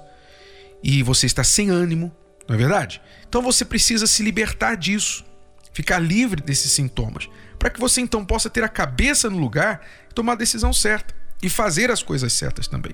e 0.85 1.03
você 1.03 1.25
está 1.25 1.43
sem 1.43 1.71
ânimo, 1.71 2.14
não 2.47 2.55
é 2.55 2.59
verdade? 2.59 3.00
Então 3.26 3.41
você 3.41 3.64
precisa 3.64 4.07
se 4.07 4.23
libertar 4.23 4.75
disso, 4.75 5.25
ficar 5.73 5.99
livre 5.99 6.43
desses 6.43 6.71
sintomas, 6.73 7.26
para 7.59 7.71
que 7.71 7.81
você 7.81 8.03
então 8.03 8.23
possa 8.23 8.50
ter 8.50 8.62
a 8.62 8.69
cabeça 8.69 9.31
no 9.31 9.38
lugar 9.38 9.81
e 10.11 10.14
tomar 10.14 10.33
a 10.33 10.37
decisão 10.37 10.75
certa 10.75 11.14
e 11.43 11.49
fazer 11.49 11.91
as 11.91 12.03
coisas 12.03 12.35
certas 12.35 12.69
também. 12.69 12.93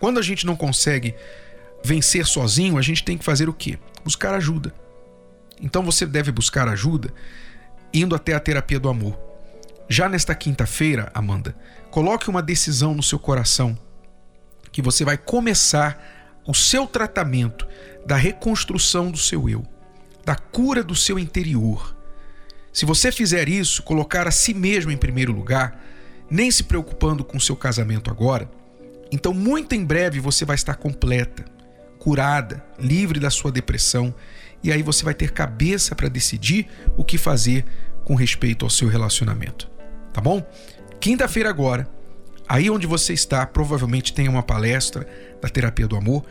Quando 0.00 0.18
a 0.18 0.22
gente 0.22 0.44
não 0.44 0.56
consegue 0.56 1.14
vencer 1.84 2.26
sozinho, 2.26 2.76
a 2.76 2.82
gente 2.82 3.04
tem 3.04 3.16
que 3.16 3.24
fazer 3.24 3.48
o 3.48 3.54
quê? 3.54 3.78
Buscar 4.04 4.34
ajuda. 4.34 4.74
Então 5.60 5.84
você 5.84 6.04
deve 6.04 6.32
buscar 6.32 6.66
ajuda 6.68 7.14
indo 7.94 8.16
até 8.16 8.34
a 8.34 8.40
terapia 8.40 8.80
do 8.80 8.88
amor. 8.88 9.16
Já 9.88 10.08
nesta 10.08 10.34
quinta-feira, 10.34 11.08
Amanda, 11.14 11.54
coloque 11.88 12.28
uma 12.28 12.42
decisão 12.42 12.94
no 12.94 13.02
seu 13.02 13.18
coração 13.18 13.78
que 14.72 14.82
você 14.82 15.04
vai 15.04 15.16
começar 15.16 16.21
o 16.46 16.54
seu 16.54 16.86
tratamento 16.86 17.66
da 18.06 18.16
reconstrução 18.16 19.10
do 19.10 19.18
seu 19.18 19.48
eu, 19.48 19.64
da 20.24 20.34
cura 20.34 20.82
do 20.82 20.94
seu 20.94 21.18
interior. 21.18 21.96
Se 22.72 22.84
você 22.84 23.12
fizer 23.12 23.48
isso, 23.48 23.82
colocar 23.82 24.26
a 24.26 24.30
si 24.30 24.54
mesmo 24.54 24.90
em 24.90 24.96
primeiro 24.96 25.32
lugar, 25.32 25.80
nem 26.30 26.50
se 26.50 26.64
preocupando 26.64 27.22
com 27.22 27.38
seu 27.38 27.54
casamento 27.54 28.10
agora, 28.10 28.50
então 29.10 29.34
muito 29.34 29.74
em 29.74 29.84
breve 29.84 30.18
você 30.18 30.44
vai 30.44 30.54
estar 30.54 30.74
completa, 30.76 31.44
curada, 31.98 32.64
livre 32.78 33.20
da 33.20 33.30
sua 33.30 33.52
depressão, 33.52 34.14
e 34.62 34.72
aí 34.72 34.82
você 34.82 35.04
vai 35.04 35.12
ter 35.12 35.32
cabeça 35.32 35.94
para 35.94 36.08
decidir 36.08 36.68
o 36.96 37.04
que 37.04 37.18
fazer 37.18 37.64
com 38.04 38.14
respeito 38.14 38.64
ao 38.64 38.70
seu 38.70 38.88
relacionamento. 38.88 39.70
Tá 40.12 40.20
bom? 40.20 40.42
Quinta-feira 40.98 41.50
agora, 41.50 41.88
aí 42.48 42.70
onde 42.70 42.86
você 42.86 43.12
está, 43.12 43.44
provavelmente 43.46 44.12
tem 44.12 44.28
uma 44.28 44.42
palestra 44.42 45.06
da 45.42 45.48
terapia 45.48 45.86
do 45.86 45.96
amor 45.96 46.24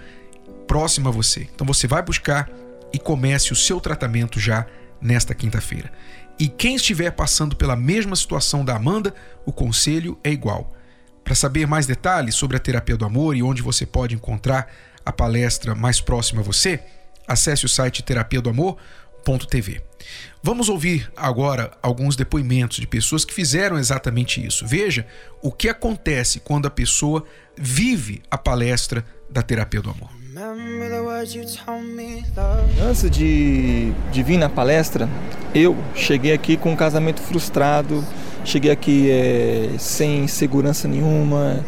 próxima 0.68 1.10
a 1.10 1.14
você. 1.14 1.48
Então 1.54 1.68
você 1.68 1.86
vai 1.86 2.02
buscar 2.02 2.50
e 2.94 2.98
comece 2.98 3.52
o 3.52 3.56
seu 3.56 3.80
tratamento 3.80 4.40
já 4.40 4.66
nesta 5.02 5.36
quinta-feira. 5.36 5.92
E 6.40 6.48
quem 6.48 6.76
estiver 6.76 7.12
passando 7.12 7.56
pela 7.56 7.76
mesma 7.76 8.16
situação 8.16 8.64
da 8.64 8.76
Amanda, 8.76 9.14
o 9.46 9.52
conselho 9.52 10.18
é 10.24 10.32
igual. 10.32 10.74
Para 11.24 11.36
saber 11.36 11.68
mais 11.68 11.86
detalhes 11.86 12.36
sobre 12.36 12.58
a 12.58 12.60
terapia 12.60 12.98
do 12.98 13.06
amor 13.06 13.36
e 13.36 13.44
onde 13.44 13.62
você 13.62 13.86
pode 13.86 14.16
encontrar 14.16 14.72
a 15.06 15.12
palestra 15.12 15.76
mais 15.76 16.02
próxima 16.02 16.42
a 16.42 16.44
você, 16.44 16.80
acesse 17.28 17.66
o 17.66 17.70
site 17.70 18.02
terapia 18.02 18.42
do 18.42 18.50
Vamos 20.44 20.70
ouvir 20.70 21.12
agora 21.16 21.72
alguns 21.82 22.16
depoimentos 22.16 22.78
de 22.78 22.88
pessoas 22.88 23.24
que 23.24 23.34
fizeram 23.34 23.78
exatamente 23.78 24.46
isso. 24.46 24.66
Veja 24.66 25.06
o 25.42 25.52
que 25.52 25.70
acontece 25.70 26.40
quando 26.40 26.66
a 26.66 26.72
pessoa 26.72 27.24
vive 27.56 28.22
a 28.30 28.38
palestra 28.38 29.06
da 29.30 29.42
terapia 29.42 29.82
do 29.82 29.92
amor. 29.92 30.10
Antes 32.82 33.10
de, 33.12 33.92
de 34.12 34.24
vir 34.24 34.38
na 34.38 34.50
palestra, 34.50 35.08
eu 35.54 35.78
cheguei 35.94 36.34
aqui 36.34 36.58
com 36.58 36.72
um 36.72 36.76
casamento 36.76 37.22
frustrado, 37.22 38.04
cheguei 38.44 38.72
aqui 38.72 39.12
é, 39.12 39.76
sem 39.78 40.28
segurança 40.28 40.88
nenhuma, 40.88 41.64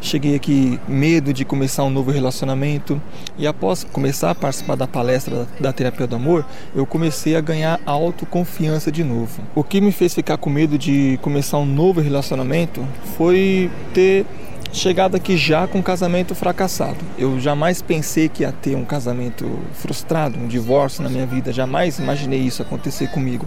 cheguei 0.00 0.34
aqui 0.34 0.78
medo 0.86 1.32
de 1.32 1.44
começar 1.44 1.84
um 1.84 1.90
novo 1.90 2.10
relacionamento 2.10 3.00
e 3.36 3.46
após 3.46 3.84
começar 3.84 4.30
a 4.30 4.34
participar 4.34 4.76
da 4.76 4.86
palestra 4.86 5.46
da 5.60 5.72
terapia 5.72 6.06
do 6.06 6.16
amor, 6.16 6.44
eu 6.74 6.86
comecei 6.86 7.36
a 7.36 7.40
ganhar 7.40 7.80
autoconfiança 7.84 8.90
de 8.90 9.02
novo. 9.02 9.42
O 9.54 9.64
que 9.64 9.80
me 9.80 9.92
fez 9.92 10.14
ficar 10.14 10.36
com 10.36 10.50
medo 10.50 10.78
de 10.78 11.18
começar 11.22 11.58
um 11.58 11.66
novo 11.66 12.00
relacionamento 12.00 12.86
foi 13.16 13.70
ter 13.92 14.24
chegado 14.72 15.16
aqui 15.16 15.36
já 15.36 15.66
com 15.66 15.78
um 15.78 15.82
casamento 15.82 16.34
fracassado. 16.34 16.98
Eu 17.16 17.40
jamais 17.40 17.80
pensei 17.82 18.28
que 18.28 18.42
ia 18.42 18.52
ter 18.52 18.76
um 18.76 18.84
casamento 18.84 19.48
frustrado, 19.72 20.38
um 20.38 20.46
divórcio 20.46 21.02
na 21.02 21.08
minha 21.08 21.26
vida, 21.26 21.52
jamais 21.52 21.98
imaginei 21.98 22.40
isso 22.40 22.62
acontecer 22.62 23.10
comigo. 23.10 23.46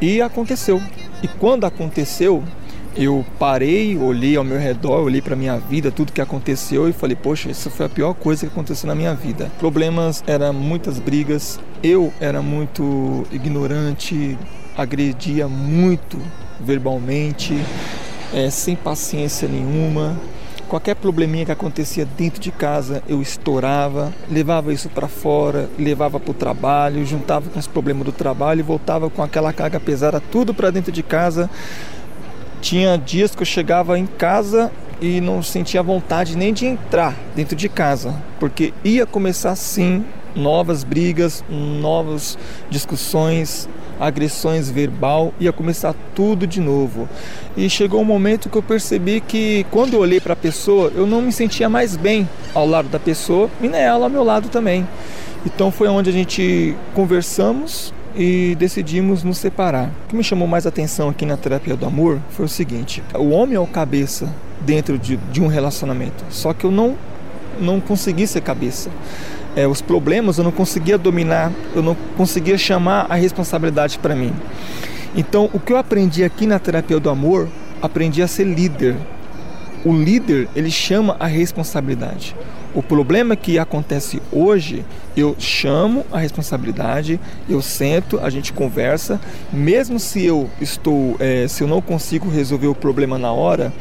E 0.00 0.20
aconteceu. 0.20 0.82
E 1.22 1.28
quando 1.28 1.64
aconteceu, 1.64 2.42
eu 2.96 3.24
parei, 3.38 3.96
olhei 3.98 4.36
ao 4.36 4.44
meu 4.44 4.58
redor, 4.58 5.02
olhei 5.02 5.20
para 5.20 5.36
minha 5.36 5.58
vida, 5.58 5.90
tudo 5.90 6.12
que 6.12 6.20
aconteceu 6.20 6.88
e 6.88 6.92
falei: 6.92 7.14
"Poxa, 7.14 7.50
isso 7.50 7.70
foi 7.70 7.86
a 7.86 7.88
pior 7.88 8.14
coisa 8.14 8.46
que 8.46 8.52
aconteceu 8.52 8.86
na 8.86 8.94
minha 8.94 9.14
vida". 9.14 9.50
Problemas 9.58 10.24
eram 10.26 10.52
muitas 10.52 10.98
brigas, 10.98 11.60
eu 11.82 12.12
era 12.20 12.40
muito 12.40 13.24
ignorante, 13.30 14.38
agredia 14.76 15.46
muito 15.46 16.18
verbalmente, 16.60 17.54
é, 18.32 18.48
sem 18.50 18.74
paciência 18.74 19.46
nenhuma. 19.46 20.16
Qualquer 20.68 20.96
probleminha 20.96 21.44
que 21.44 21.52
acontecia 21.52 22.04
dentro 22.04 22.40
de 22.40 22.50
casa, 22.50 23.00
eu 23.08 23.22
estourava, 23.22 24.12
levava 24.28 24.72
isso 24.72 24.88
para 24.88 25.06
fora, 25.06 25.70
levava 25.78 26.18
para 26.18 26.30
o 26.32 26.34
trabalho, 26.34 27.06
juntava 27.06 27.48
com 27.48 27.58
os 27.58 27.68
problemas 27.68 28.04
do 28.04 28.10
trabalho 28.10 28.60
e 28.60 28.62
voltava 28.64 29.08
com 29.08 29.22
aquela 29.22 29.52
carga 29.52 29.78
pesada 29.78 30.20
tudo 30.20 30.52
para 30.52 30.70
dentro 30.70 30.90
de 30.90 31.04
casa. 31.04 31.48
Tinha 32.60 32.96
dias 32.96 33.34
que 33.34 33.42
eu 33.42 33.46
chegava 33.46 33.98
em 33.98 34.06
casa 34.06 34.70
e 35.00 35.20
não 35.20 35.42
sentia 35.42 35.82
vontade 35.82 36.36
nem 36.36 36.52
de 36.52 36.66
entrar 36.66 37.14
dentro 37.34 37.54
de 37.54 37.68
casa, 37.68 38.14
porque 38.40 38.72
ia 38.82 39.06
começar 39.06 39.54
sim 39.54 40.04
novas 40.34 40.84
brigas, 40.84 41.44
novas 41.48 42.38
discussões, 42.70 43.68
agressões 43.98 44.70
verbal, 44.70 45.32
ia 45.40 45.52
começar 45.52 45.94
tudo 46.14 46.46
de 46.46 46.60
novo. 46.60 47.08
E 47.56 47.68
chegou 47.70 48.00
um 48.00 48.04
momento 48.04 48.48
que 48.48 48.56
eu 48.56 48.62
percebi 48.62 49.20
que 49.20 49.66
quando 49.70 49.94
eu 49.94 50.00
olhei 50.00 50.20
para 50.20 50.34
a 50.34 50.36
pessoa, 50.36 50.92
eu 50.94 51.06
não 51.06 51.22
me 51.22 51.32
sentia 51.32 51.68
mais 51.68 51.96
bem 51.96 52.28
ao 52.54 52.66
lado 52.66 52.88
da 52.88 52.98
pessoa 52.98 53.50
e 53.60 53.68
nem 53.68 53.80
ela 53.80 54.06
ao 54.06 54.10
meu 54.10 54.22
lado 54.22 54.48
também. 54.48 54.86
Então 55.44 55.70
foi 55.70 55.88
onde 55.88 56.10
a 56.10 56.12
gente 56.12 56.74
conversamos 56.94 57.94
e 58.16 58.56
decidimos 58.58 59.22
nos 59.22 59.38
separar. 59.38 59.90
O 60.04 60.08
que 60.08 60.16
me 60.16 60.24
chamou 60.24 60.48
mais 60.48 60.66
atenção 60.66 61.08
aqui 61.08 61.26
na 61.26 61.36
terapia 61.36 61.76
do 61.76 61.86
amor 61.86 62.20
foi 62.30 62.46
o 62.46 62.48
seguinte: 62.48 63.02
o 63.14 63.30
homem 63.30 63.56
é 63.56 63.60
o 63.60 63.66
cabeça 63.66 64.32
dentro 64.60 64.98
de, 64.98 65.16
de 65.16 65.40
um 65.40 65.46
relacionamento, 65.46 66.24
só 66.30 66.52
que 66.52 66.64
eu 66.64 66.70
não 66.70 66.96
não 67.58 67.80
consegui 67.80 68.26
ser 68.26 68.42
cabeça 68.42 68.90
é, 69.56 69.66
os 69.66 69.80
problemas, 69.80 70.36
eu 70.36 70.44
não 70.44 70.52
conseguia 70.52 70.98
dominar, 70.98 71.50
eu 71.74 71.82
não 71.82 71.96
conseguia 72.16 72.58
chamar 72.58 73.06
a 73.08 73.14
responsabilidade 73.14 73.98
para 73.98 74.14
mim. 74.14 74.32
Então, 75.16 75.48
o 75.54 75.58
que 75.58 75.72
eu 75.72 75.78
aprendi 75.78 76.22
aqui 76.22 76.46
na 76.46 76.58
terapia 76.58 77.00
do 77.00 77.08
amor, 77.08 77.48
aprendi 77.80 78.20
a 78.20 78.28
ser 78.28 78.44
líder. 78.44 78.94
O 79.82 79.92
líder, 79.94 80.46
ele 80.54 80.70
chama 80.70 81.16
a 81.18 81.26
responsabilidade. 81.26 82.36
O 82.76 82.82
problema 82.82 83.34
que 83.34 83.58
acontece 83.58 84.20
hoje, 84.30 84.84
eu 85.16 85.34
chamo 85.38 86.04
a 86.12 86.18
responsabilidade, 86.18 87.18
eu 87.48 87.62
sento, 87.62 88.20
a 88.20 88.28
gente 88.28 88.52
conversa, 88.52 89.18
mesmo 89.50 89.98
se 89.98 90.22
eu 90.22 90.50
estou, 90.60 91.16
é, 91.18 91.48
se 91.48 91.62
eu 91.62 91.66
não 91.66 91.80
consigo 91.80 92.28
resolver 92.28 92.66
o 92.66 92.74
problema 92.74 93.16
na 93.16 93.32
hora, 93.32 93.72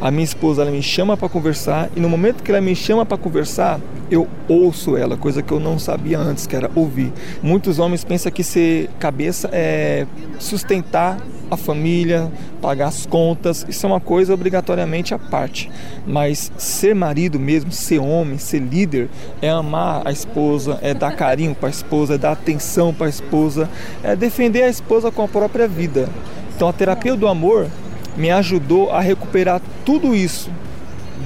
a 0.00 0.10
minha 0.10 0.24
esposa 0.24 0.62
ela 0.62 0.70
me 0.72 0.82
chama 0.82 1.16
para 1.16 1.28
conversar 1.28 1.90
e 1.94 2.00
no 2.00 2.08
momento 2.08 2.42
que 2.42 2.50
ela 2.50 2.60
me 2.60 2.74
chama 2.74 3.06
para 3.06 3.16
conversar, 3.16 3.78
eu 4.10 4.26
ouço 4.48 4.96
ela, 4.96 5.16
coisa 5.16 5.42
que 5.42 5.52
eu 5.52 5.60
não 5.60 5.78
sabia 5.78 6.18
antes, 6.18 6.44
que 6.44 6.56
era 6.56 6.68
ouvir. 6.74 7.12
Muitos 7.40 7.78
homens 7.78 8.02
pensam 8.02 8.32
que 8.32 8.42
ser 8.42 8.90
cabeça 8.98 9.48
é 9.52 10.08
sustentar 10.40 11.18
a 11.50 11.56
família, 11.56 12.30
pagar 12.62 12.88
as 12.88 13.04
contas, 13.04 13.66
isso 13.68 13.84
é 13.84 13.88
uma 13.88 14.00
coisa 14.00 14.32
obrigatoriamente 14.32 15.12
à 15.12 15.18
parte. 15.18 15.70
Mas 16.06 16.52
ser 16.56 16.94
marido 16.94 17.38
mesmo, 17.38 17.72
ser 17.72 17.98
homem, 17.98 18.38
ser 18.38 18.60
líder, 18.60 19.08
é 19.42 19.50
amar 19.50 20.02
a 20.04 20.12
esposa, 20.12 20.78
é 20.80 20.94
dar 20.94 21.16
carinho 21.16 21.54
para 21.54 21.68
a 21.68 21.70
esposa, 21.70 22.14
é 22.14 22.18
dar 22.18 22.32
atenção 22.32 22.94
para 22.94 23.06
a 23.06 23.10
esposa, 23.10 23.68
é 24.02 24.14
defender 24.14 24.62
a 24.62 24.68
esposa 24.68 25.10
com 25.10 25.22
a 25.22 25.28
própria 25.28 25.66
vida. 25.66 26.08
Então 26.54 26.68
a 26.68 26.72
terapia 26.72 27.16
do 27.16 27.26
amor 27.26 27.68
me 28.16 28.30
ajudou 28.30 28.90
a 28.90 29.00
recuperar 29.00 29.60
tudo 29.84 30.14
isso 30.14 30.50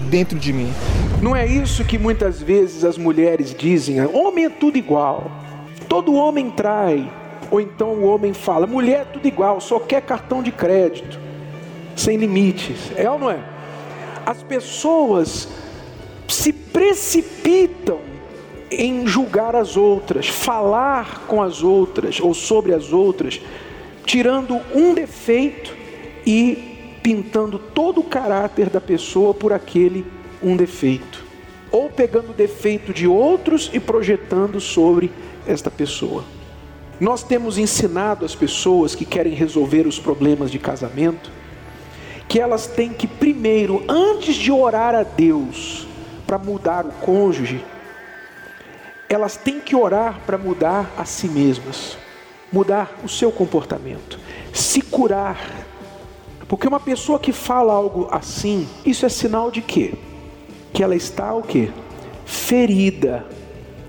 dentro 0.08 0.38
de 0.38 0.52
mim. 0.52 0.72
Não 1.20 1.34
é 1.34 1.46
isso 1.46 1.84
que 1.84 1.98
muitas 1.98 2.40
vezes 2.40 2.84
as 2.84 2.96
mulheres 2.96 3.54
dizem: 3.54 4.00
homem 4.06 4.46
é 4.46 4.50
tudo 4.50 4.78
igual, 4.78 5.30
todo 5.88 6.14
homem 6.14 6.50
trai. 6.50 7.10
Ou 7.54 7.60
então 7.60 7.90
o 7.90 8.02
homem 8.02 8.34
fala: 8.34 8.66
mulher 8.66 9.02
é 9.02 9.04
tudo 9.04 9.28
igual, 9.28 9.60
só 9.60 9.78
quer 9.78 10.02
cartão 10.02 10.42
de 10.42 10.50
crédito, 10.50 11.20
sem 11.94 12.16
limites. 12.16 12.90
É 12.96 13.08
ou 13.08 13.16
não 13.16 13.30
é? 13.30 13.38
As 14.26 14.42
pessoas 14.42 15.46
se 16.26 16.52
precipitam 16.52 18.00
em 18.72 19.06
julgar 19.06 19.54
as 19.54 19.76
outras, 19.76 20.26
falar 20.26 21.26
com 21.28 21.40
as 21.40 21.62
outras 21.62 22.18
ou 22.18 22.34
sobre 22.34 22.74
as 22.74 22.92
outras, 22.92 23.40
tirando 24.04 24.60
um 24.74 24.92
defeito 24.92 25.76
e 26.26 26.98
pintando 27.04 27.56
todo 27.56 28.00
o 28.00 28.04
caráter 28.04 28.68
da 28.68 28.80
pessoa 28.80 29.32
por 29.32 29.52
aquele 29.52 30.04
um 30.42 30.56
defeito, 30.56 31.22
ou 31.70 31.88
pegando 31.88 32.30
o 32.30 32.34
defeito 32.34 32.92
de 32.92 33.06
outros 33.06 33.70
e 33.72 33.78
projetando 33.78 34.60
sobre 34.60 35.08
esta 35.46 35.70
pessoa. 35.70 36.33
Nós 37.00 37.22
temos 37.22 37.58
ensinado 37.58 38.24
as 38.24 38.34
pessoas 38.34 38.94
que 38.94 39.04
querem 39.04 39.34
resolver 39.34 39.86
os 39.86 39.98
problemas 39.98 40.50
de 40.50 40.58
casamento 40.58 41.30
que 42.26 42.40
elas 42.40 42.66
têm 42.66 42.92
que 42.92 43.06
primeiro, 43.06 43.84
antes 43.88 44.34
de 44.34 44.50
orar 44.50 44.94
a 44.94 45.02
Deus 45.02 45.86
para 46.26 46.38
mudar 46.38 46.86
o 46.86 46.92
cônjuge, 46.92 47.64
elas 49.08 49.36
têm 49.36 49.60
que 49.60 49.76
orar 49.76 50.20
para 50.24 50.38
mudar 50.38 50.90
a 50.96 51.04
si 51.04 51.28
mesmas, 51.28 51.96
mudar 52.50 52.98
o 53.04 53.08
seu 53.08 53.30
comportamento, 53.30 54.18
se 54.52 54.80
curar 54.80 55.64
porque 56.48 56.68
uma 56.68 56.80
pessoa 56.80 57.18
que 57.18 57.32
fala 57.32 57.72
algo 57.72 58.08
assim, 58.10 58.68
isso 58.84 59.06
é 59.06 59.08
sinal 59.08 59.50
de 59.50 59.62
quê? 59.62 59.94
Que 60.72 60.82
ela 60.82 60.94
está 60.94 61.32
o 61.34 61.42
quê? 61.42 61.70
Ferida. 62.24 63.26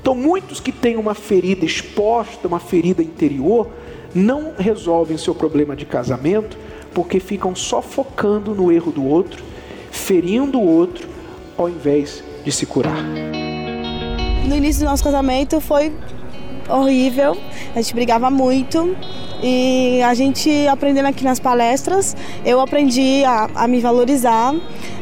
Então 0.06 0.14
muitos 0.14 0.60
que 0.60 0.72
têm 0.72 0.98
uma 0.98 1.16
ferida 1.16 1.66
exposta, 1.66 2.48
uma 2.48 2.60
ferida 2.60 3.02
interior, 3.02 3.72
não 4.14 4.54
resolvem 4.56 5.18
seu 5.18 5.34
problema 5.34 5.76
de 5.76 5.84
casamento 5.84 6.56
porque 6.94 7.20
ficam 7.20 7.56
só 7.56 7.82
focando 7.82 8.54
no 8.54 8.72
erro 8.72 8.92
do 8.92 9.04
outro, 9.04 9.44
ferindo 9.90 10.60
o 10.60 10.64
outro, 10.78 11.10
ao 11.58 11.68
invés 11.68 12.24
de 12.44 12.52
se 12.52 12.68
curar. 12.68 13.04
No 14.48 14.56
início 14.56 14.84
do 14.84 14.92
nosso 14.92 15.04
casamento 15.04 15.60
foi 15.60 15.92
horrível, 16.70 17.36
a 17.76 17.82
gente 17.82 17.96
brigava 17.96 18.30
muito, 18.30 18.96
e 19.42 20.04
a 20.04 20.14
gente 20.14 20.68
aprendendo 20.68 21.08
aqui 21.08 21.24
nas 21.24 21.40
palestras, 21.40 22.16
eu 22.46 22.62
aprendi 22.62 23.24
a, 23.26 23.50
a 23.56 23.68
me 23.68 23.82
valorizar, 23.82 24.54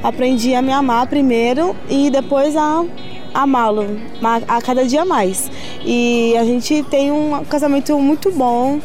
aprendi 0.02 0.56
a 0.56 0.62
me 0.62 0.72
amar 0.72 1.08
primeiro 1.08 1.76
e 1.90 2.10
depois 2.10 2.56
a 2.56 2.86
amá-lo 3.34 4.00
a 4.48 4.62
cada 4.62 4.86
dia 4.86 5.04
mais. 5.06 5.50
E 5.86 6.36
a 6.38 6.46
gente 6.46 6.84
tem 6.84 7.12
um 7.12 7.44
casamento 7.46 7.98
muito 8.00 8.32
bom, 8.32 8.80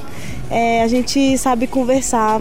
é, 0.51 0.83
a 0.83 0.89
gente 0.89 1.37
sabe 1.37 1.67
conversar, 1.67 2.41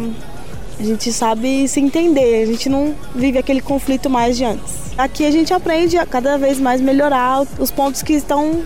a 0.80 0.84
gente 0.84 1.12
sabe 1.12 1.68
se 1.68 1.80
entender, 1.80 2.44
a 2.44 2.46
gente 2.46 2.70
não 2.70 2.96
vive 3.14 3.38
aquele 3.38 3.62
conflito 3.62 4.10
mais 4.10 4.38
de 4.38 4.46
antes. 4.46 4.92
Aqui 4.98 5.26
a 5.26 5.32
gente 5.32 5.54
aprende 5.54 5.98
a 5.98 6.06
cada 6.06 6.38
vez 6.38 6.60
mais 6.60 6.80
melhorar 6.80 7.46
os 7.60 7.72
pontos 7.72 8.02
que 8.02 8.14
estão 8.14 8.64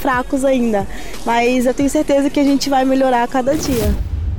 fracos 0.00 0.44
ainda, 0.44 0.86
mas 1.24 1.66
eu 1.66 1.74
tenho 1.74 1.90
certeza 1.90 2.30
que 2.30 2.38
a 2.38 2.44
gente 2.44 2.70
vai 2.70 2.84
melhorar 2.84 3.24
a 3.24 3.28
cada 3.28 3.56
dia. 3.56 3.94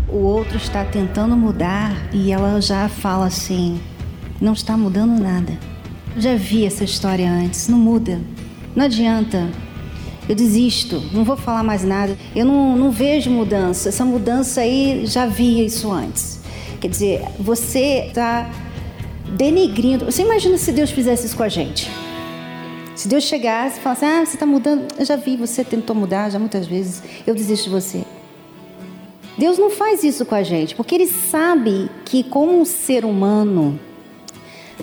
O 0.07 0.17
outro 0.17 0.57
está 0.57 0.83
tentando 0.85 1.35
mudar 1.35 1.91
e 2.11 2.31
ela 2.31 2.59
já 2.61 2.89
fala 2.89 3.27
assim: 3.27 3.79
não 4.41 4.53
está 4.53 4.75
mudando 4.75 5.21
nada. 5.21 5.68
Já 6.19 6.35
vi 6.35 6.65
essa 6.65 6.83
história 6.83 7.31
antes, 7.31 7.69
não 7.69 7.77
muda. 7.77 8.19
Não 8.75 8.83
adianta. 8.83 9.49
Eu 10.27 10.35
desisto, 10.35 11.01
não 11.13 11.23
vou 11.23 11.37
falar 11.37 11.63
mais 11.63 11.81
nada. 11.83 12.17
Eu 12.35 12.45
não, 12.45 12.75
não 12.75 12.91
vejo 12.91 13.31
mudança. 13.31 13.87
Essa 13.87 14.03
mudança 14.03 14.59
aí 14.59 15.05
já 15.05 15.25
vi 15.25 15.65
isso 15.65 15.89
antes. 15.89 16.41
Quer 16.81 16.89
dizer, 16.89 17.21
você 17.39 18.07
está 18.07 18.51
denegrindo. 19.37 20.05
Você 20.05 20.21
imagina 20.21 20.57
se 20.57 20.73
Deus 20.73 20.91
fizesse 20.91 21.25
isso 21.25 21.37
com 21.37 21.43
a 21.43 21.49
gente? 21.49 21.89
Se 22.95 23.07
Deus 23.07 23.23
chegasse 23.23 23.79
e 23.79 23.81
falasse: 23.81 24.03
Ah, 24.03 24.25
você 24.25 24.35
está 24.35 24.45
mudando. 24.45 24.93
Eu 24.99 25.05
já 25.05 25.15
vi, 25.15 25.37
você 25.37 25.63
tentou 25.63 25.95
mudar 25.95 26.29
já 26.29 26.37
muitas 26.37 26.67
vezes. 26.67 27.01
Eu 27.25 27.33
desisto 27.33 27.65
de 27.65 27.69
você. 27.69 28.03
Deus 29.37 29.57
não 29.57 29.69
faz 29.69 30.03
isso 30.03 30.25
com 30.25 30.35
a 30.35 30.43
gente, 30.43 30.75
porque 30.75 30.95
Ele 30.95 31.07
sabe 31.07 31.89
que, 32.03 32.23
como 32.25 32.59
um 32.59 32.65
ser 32.65 33.05
humano, 33.05 33.79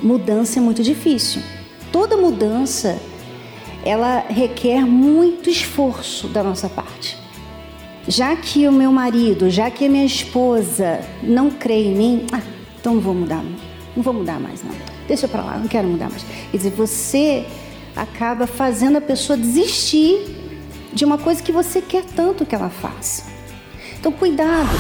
mudança 0.03 0.59
é 0.59 0.63
muito 0.63 0.83
difícil. 0.83 1.43
Toda 1.93 2.17
mudança 2.17 2.99
ela 3.85 4.25
requer 4.29 4.85
muito 4.85 5.49
esforço 5.49 6.29
da 6.29 6.43
nossa 6.43 6.69
parte. 6.69 7.17
Já 8.09 8.37
que 8.37 8.67
o 8.67 8.73
meu 8.73 8.93
marido, 8.93 9.51
já 9.51 9.71
que 9.71 9.87
a 9.87 9.89
minha 9.89 10.05
esposa 10.05 11.01
não 11.23 11.51
crê 11.51 11.85
em 11.85 11.95
mim, 11.95 12.27
ah, 12.33 12.41
então 12.79 12.95
não 12.95 13.01
vou 13.01 13.15
mudar, 13.15 13.43
não 13.97 14.03
vou 14.03 14.13
mudar 14.13 14.39
mais 14.39 14.63
não. 14.63 14.75
Deixa 15.09 15.27
para 15.27 15.43
lá, 15.43 15.59
não 15.59 15.69
quero 15.69 15.89
mudar 15.89 16.11
mais. 16.11 16.25
Quer 16.51 16.57
dizer, 16.57 16.71
você 16.71 17.47
acaba 17.95 18.47
fazendo 18.47 18.99
a 18.99 19.01
pessoa 19.01 19.37
desistir 19.37 20.37
de 20.93 21.05
uma 21.05 21.19
coisa 21.19 21.43
que 21.43 21.53
você 21.53 21.81
quer 21.81 22.05
tanto 22.05 22.45
que 22.45 22.55
ela 22.55 22.71
faça. 22.71 23.25
Então, 23.99 24.13
cuidado. 24.13 24.71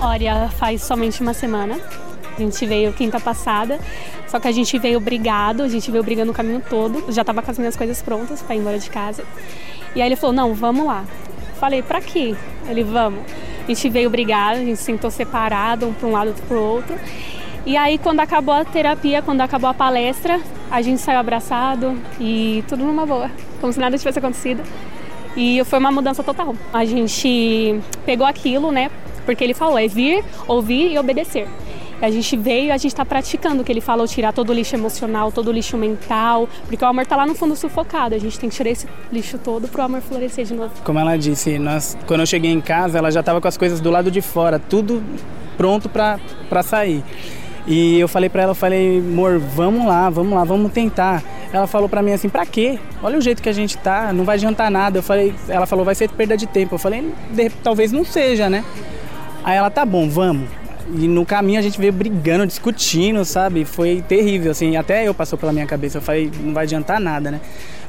Olha, 0.00 0.48
faz 0.58 0.82
somente 0.82 1.20
uma 1.20 1.34
semana. 1.34 1.80
A 2.38 2.40
gente 2.40 2.64
veio 2.66 2.92
quinta 2.92 3.18
passada, 3.18 3.80
só 4.28 4.38
que 4.38 4.46
a 4.46 4.52
gente 4.52 4.78
veio 4.78 5.00
brigado, 5.00 5.64
a 5.64 5.68
gente 5.68 5.90
veio 5.90 6.04
brigando 6.04 6.30
o 6.30 6.34
caminho 6.34 6.62
todo. 6.70 7.12
Já 7.12 7.24
tava 7.24 7.42
com 7.42 7.50
as 7.50 7.58
minhas 7.58 7.76
coisas 7.76 8.00
prontas 8.00 8.40
para 8.40 8.54
ir 8.54 8.60
embora 8.60 8.78
de 8.78 8.88
casa. 8.88 9.24
E 9.92 10.00
aí 10.00 10.06
ele 10.06 10.14
falou: 10.14 10.36
"Não, 10.36 10.54
vamos 10.54 10.86
lá". 10.86 11.04
Falei: 11.58 11.82
"Para 11.82 12.00
quê?". 12.00 12.36
Ele: 12.68 12.84
"Vamos". 12.84 13.20
A 13.64 13.66
gente 13.66 13.88
veio 13.90 14.08
brigado, 14.08 14.60
a 14.60 14.64
gente 14.64 14.76
sentou 14.76 15.10
separado, 15.10 15.88
um 15.88 15.92
para 15.92 16.08
um 16.08 16.12
lado, 16.12 16.28
outro 16.28 16.44
para 16.44 16.56
o 16.56 16.62
outro. 16.62 16.96
E 17.66 17.76
aí 17.76 17.98
quando 17.98 18.20
acabou 18.20 18.54
a 18.54 18.64
terapia, 18.64 19.20
quando 19.20 19.40
acabou 19.40 19.68
a 19.68 19.74
palestra, 19.74 20.40
a 20.70 20.80
gente 20.80 21.00
saiu 21.00 21.18
abraçado 21.18 21.98
e 22.20 22.62
tudo 22.68 22.84
numa 22.84 23.04
boa, 23.04 23.28
como 23.60 23.72
se 23.72 23.80
nada 23.80 23.98
tivesse 23.98 24.20
acontecido. 24.20 24.62
E 25.36 25.62
foi 25.64 25.80
uma 25.80 25.90
mudança 25.90 26.22
total. 26.22 26.54
A 26.72 26.84
gente 26.84 27.80
pegou 28.06 28.26
aquilo, 28.26 28.70
né? 28.70 28.90
Porque 29.26 29.42
ele 29.42 29.54
falou, 29.54 29.76
é 29.76 29.88
vir, 29.88 30.24
ouvir 30.46 30.92
e 30.92 30.98
obedecer. 30.98 31.48
A 32.00 32.10
gente 32.10 32.36
veio 32.36 32.72
a 32.72 32.76
gente 32.76 32.92
está 32.92 33.04
praticando 33.04 33.62
o 33.62 33.64
que 33.64 33.72
ele 33.72 33.80
falou, 33.80 34.06
tirar 34.06 34.32
todo 34.32 34.50
o 34.50 34.52
lixo 34.52 34.74
emocional, 34.76 35.32
todo 35.32 35.48
o 35.48 35.52
lixo 35.52 35.76
mental, 35.76 36.48
porque 36.66 36.84
o 36.84 36.88
amor 36.88 37.02
está 37.02 37.16
lá 37.16 37.26
no 37.26 37.34
fundo 37.34 37.56
sufocado. 37.56 38.14
A 38.14 38.18
gente 38.18 38.38
tem 38.38 38.48
que 38.48 38.56
tirar 38.56 38.70
esse 38.70 38.86
lixo 39.12 39.38
todo 39.38 39.66
para 39.68 39.82
o 39.82 39.84
amor 39.84 40.00
florescer 40.00 40.44
de 40.44 40.54
novo. 40.54 40.72
Como 40.84 40.98
ela 40.98 41.16
disse, 41.16 41.58
nós, 41.58 41.96
quando 42.06 42.20
eu 42.20 42.26
cheguei 42.26 42.52
em 42.52 42.60
casa, 42.60 42.98
ela 42.98 43.10
já 43.10 43.20
estava 43.20 43.40
com 43.40 43.48
as 43.48 43.56
coisas 43.56 43.80
do 43.80 43.90
lado 43.90 44.10
de 44.10 44.20
fora, 44.20 44.58
tudo 44.58 45.02
pronto 45.56 45.88
para 45.88 46.62
sair. 46.62 47.02
E 47.66 47.98
eu 47.98 48.08
falei 48.08 48.30
para 48.30 48.44
ela, 48.44 48.52
eu 48.52 48.54
falei, 48.54 48.98
amor, 48.98 49.38
vamos 49.38 49.84
lá, 49.84 50.08
vamos 50.08 50.32
lá, 50.32 50.44
vamos 50.44 50.72
tentar. 50.72 51.22
Ela 51.52 51.66
falou 51.66 51.88
para 51.88 52.00
mim 52.00 52.12
assim, 52.12 52.28
pra 52.28 52.46
quê? 52.46 52.78
Olha 53.02 53.18
o 53.18 53.20
jeito 53.20 53.42
que 53.42 53.48
a 53.48 53.52
gente 53.52 53.76
tá, 53.76 54.12
não 54.12 54.24
vai 54.24 54.36
adiantar 54.36 54.70
nada. 54.70 54.98
Eu 54.98 55.02
falei, 55.02 55.34
ela 55.48 55.66
falou, 55.66 55.84
vai 55.84 55.94
ser 55.94 56.08
perda 56.08 56.36
de 56.36 56.46
tempo. 56.46 56.76
Eu 56.76 56.78
falei, 56.78 57.12
talvez 57.62 57.92
não 57.92 58.04
seja, 58.04 58.48
né? 58.48 58.64
Aí 59.44 59.56
ela, 59.56 59.68
tá 59.68 59.84
bom, 59.84 60.08
vamos. 60.08 60.48
E 60.94 61.06
no 61.06 61.26
caminho 61.26 61.58
a 61.58 61.62
gente 61.62 61.78
veio 61.78 61.92
brigando, 61.92 62.46
discutindo, 62.46 63.24
sabe? 63.24 63.64
Foi 63.64 64.02
terrível, 64.06 64.50
assim. 64.50 64.76
Até 64.76 65.06
eu 65.06 65.12
passou 65.12 65.38
pela 65.38 65.52
minha 65.52 65.66
cabeça. 65.66 65.98
Eu 65.98 66.02
falei, 66.02 66.30
não 66.40 66.54
vai 66.54 66.64
adiantar 66.64 67.00
nada, 67.00 67.30
né? 67.30 67.40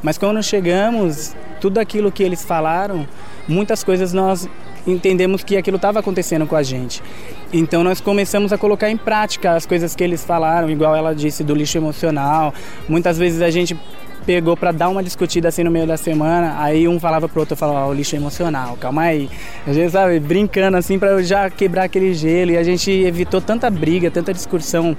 Mas 0.04 0.18
quando 0.18 0.42
chegamos, 0.44 1.36
tudo 1.62 1.80
aquilo 1.80 2.12
que 2.12 2.24
eles 2.24 2.44
falaram, 2.44 3.08
muitas 3.48 3.84
coisas 3.84 4.14
nós 4.14 4.50
entendemos 4.88 5.44
que 5.44 5.58
aquilo 5.58 5.76
estava 5.76 6.00
acontecendo 6.00 6.46
com 6.46 6.56
a 6.56 6.64
gente. 6.64 7.02
Então 7.52 7.84
nós 7.84 8.02
começamos 8.02 8.52
a 8.52 8.58
colocar 8.58 8.90
em 8.90 8.98
prática 8.98 9.54
as 9.54 9.66
coisas 9.66 9.96
que 9.96 10.04
eles 10.04 10.24
falaram, 10.24 10.70
igual 10.70 10.96
ela 10.96 11.14
disse 11.14 11.44
do 11.44 11.54
lixo 11.54 11.78
emocional. 11.78 12.54
Muitas 12.88 13.18
vezes 13.18 13.42
a 13.42 13.50
gente 13.50 13.78
pegou 14.30 14.56
para 14.56 14.72
dar 14.72 14.90
uma 14.90 15.02
discutida 15.02 15.48
assim 15.48 15.64
no 15.64 15.72
meio 15.72 15.88
da 15.88 15.98
semana, 15.98 16.62
aí 16.62 16.88
um 16.88 17.00
falava 17.00 17.28
pro 17.28 17.40
outro, 17.40 17.56
falava, 17.56 17.88
ó, 17.88 17.90
o 17.90 17.94
lixo 17.96 18.16
emocional, 18.16 18.78
calma 18.80 19.02
aí. 19.02 19.28
A 19.66 19.74
gente, 19.74 19.90
sabe, 19.90 20.20
brincando 20.20 20.78
assim 20.78 21.00
para 21.00 21.20
já 21.24 21.50
quebrar 21.50 21.86
aquele 21.86 22.14
gelo 22.14 22.52
e 22.52 22.58
a 22.58 22.62
gente 22.62 22.92
evitou 22.92 23.42
tanta 23.42 23.72
briga, 23.72 24.12
tanta 24.12 24.32
discussão 24.32 24.96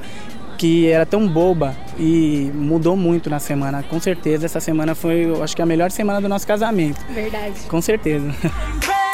que 0.59 0.91
era 0.91 1.07
tão 1.07 1.29
boba 1.29 1.77
e 1.97 2.51
mudou 2.53 2.97
muito 2.97 3.31
na 3.31 3.39
semana. 3.39 3.85
Com 3.85 4.01
certeza 4.01 4.47
essa 4.47 4.59
semana 4.59 4.97
foi, 4.97 5.27
eu 5.27 5.45
acho 5.45 5.55
que 5.55 5.63
a 5.63 5.67
melhor 5.67 5.93
semana 5.93 6.21
do 6.21 6.29
nosso 6.29 6.45
casamento. 6.45 6.99
Verdade. 7.15 7.61
Com 7.69 7.81
certeza. 7.81 8.35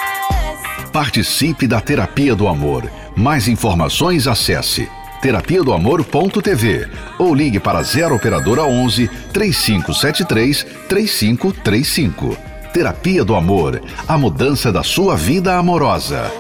Participe 0.95 1.67
da 1.67 1.79
Terapia 1.79 2.35
do 2.35 2.49
Amor. 2.49 2.91
Mais 3.15 3.49
informações 3.49 4.27
acesse 4.27 4.89
terapia 5.27 5.61
do 5.61 5.73
amor.tv 5.73 6.89
ou 7.19 7.35
ligue 7.35 7.59
para 7.59 7.83
0 7.83 8.15
operadora 8.15 8.63
11 8.63 9.09
3573 9.33 10.65
3535. 10.89 12.39
Terapia 12.73 13.25
do 13.25 13.35
Amor, 13.35 13.83
a 14.07 14.17
mudança 14.17 14.71
da 14.71 14.85
sua 14.85 15.17
vida 15.17 15.57
amorosa. 15.57 16.31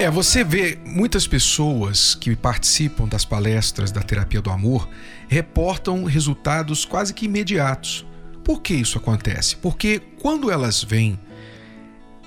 É, 0.00 0.10
você 0.10 0.42
vê 0.42 0.78
muitas 0.86 1.26
pessoas 1.26 2.14
que 2.14 2.34
participam 2.34 3.06
das 3.06 3.26
palestras 3.26 3.92
da 3.92 4.00
terapia 4.00 4.40
do 4.40 4.48
amor 4.48 4.88
reportam 5.28 6.04
resultados 6.04 6.86
quase 6.86 7.12
que 7.12 7.26
imediatos. 7.26 8.06
Por 8.42 8.62
que 8.62 8.72
isso 8.72 8.96
acontece? 8.96 9.56
Porque 9.56 10.00
quando 10.22 10.50
elas 10.50 10.82
vêm 10.82 11.20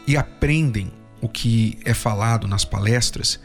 e 0.06 0.16
aprendem 0.16 0.92
o 1.20 1.28
que 1.28 1.80
é 1.84 1.96
falado 1.96 2.48
nas 2.48 2.64
palestras, 2.64 3.40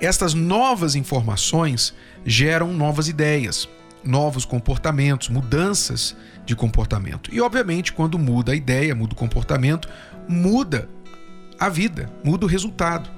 estas 0.00 0.34
novas 0.34 0.94
informações 0.94 1.94
geram 2.24 2.72
novas 2.72 3.08
ideias, 3.08 3.68
novos 4.04 4.44
comportamentos, 4.44 5.28
mudanças 5.28 6.16
de 6.44 6.54
comportamento. 6.54 7.32
E, 7.34 7.40
obviamente, 7.40 7.92
quando 7.92 8.18
muda 8.18 8.52
a 8.52 8.56
ideia, 8.56 8.94
muda 8.94 9.14
o 9.14 9.16
comportamento, 9.16 9.88
muda 10.28 10.88
a 11.58 11.68
vida, 11.68 12.10
muda 12.22 12.44
o 12.44 12.48
resultado. 12.48 13.10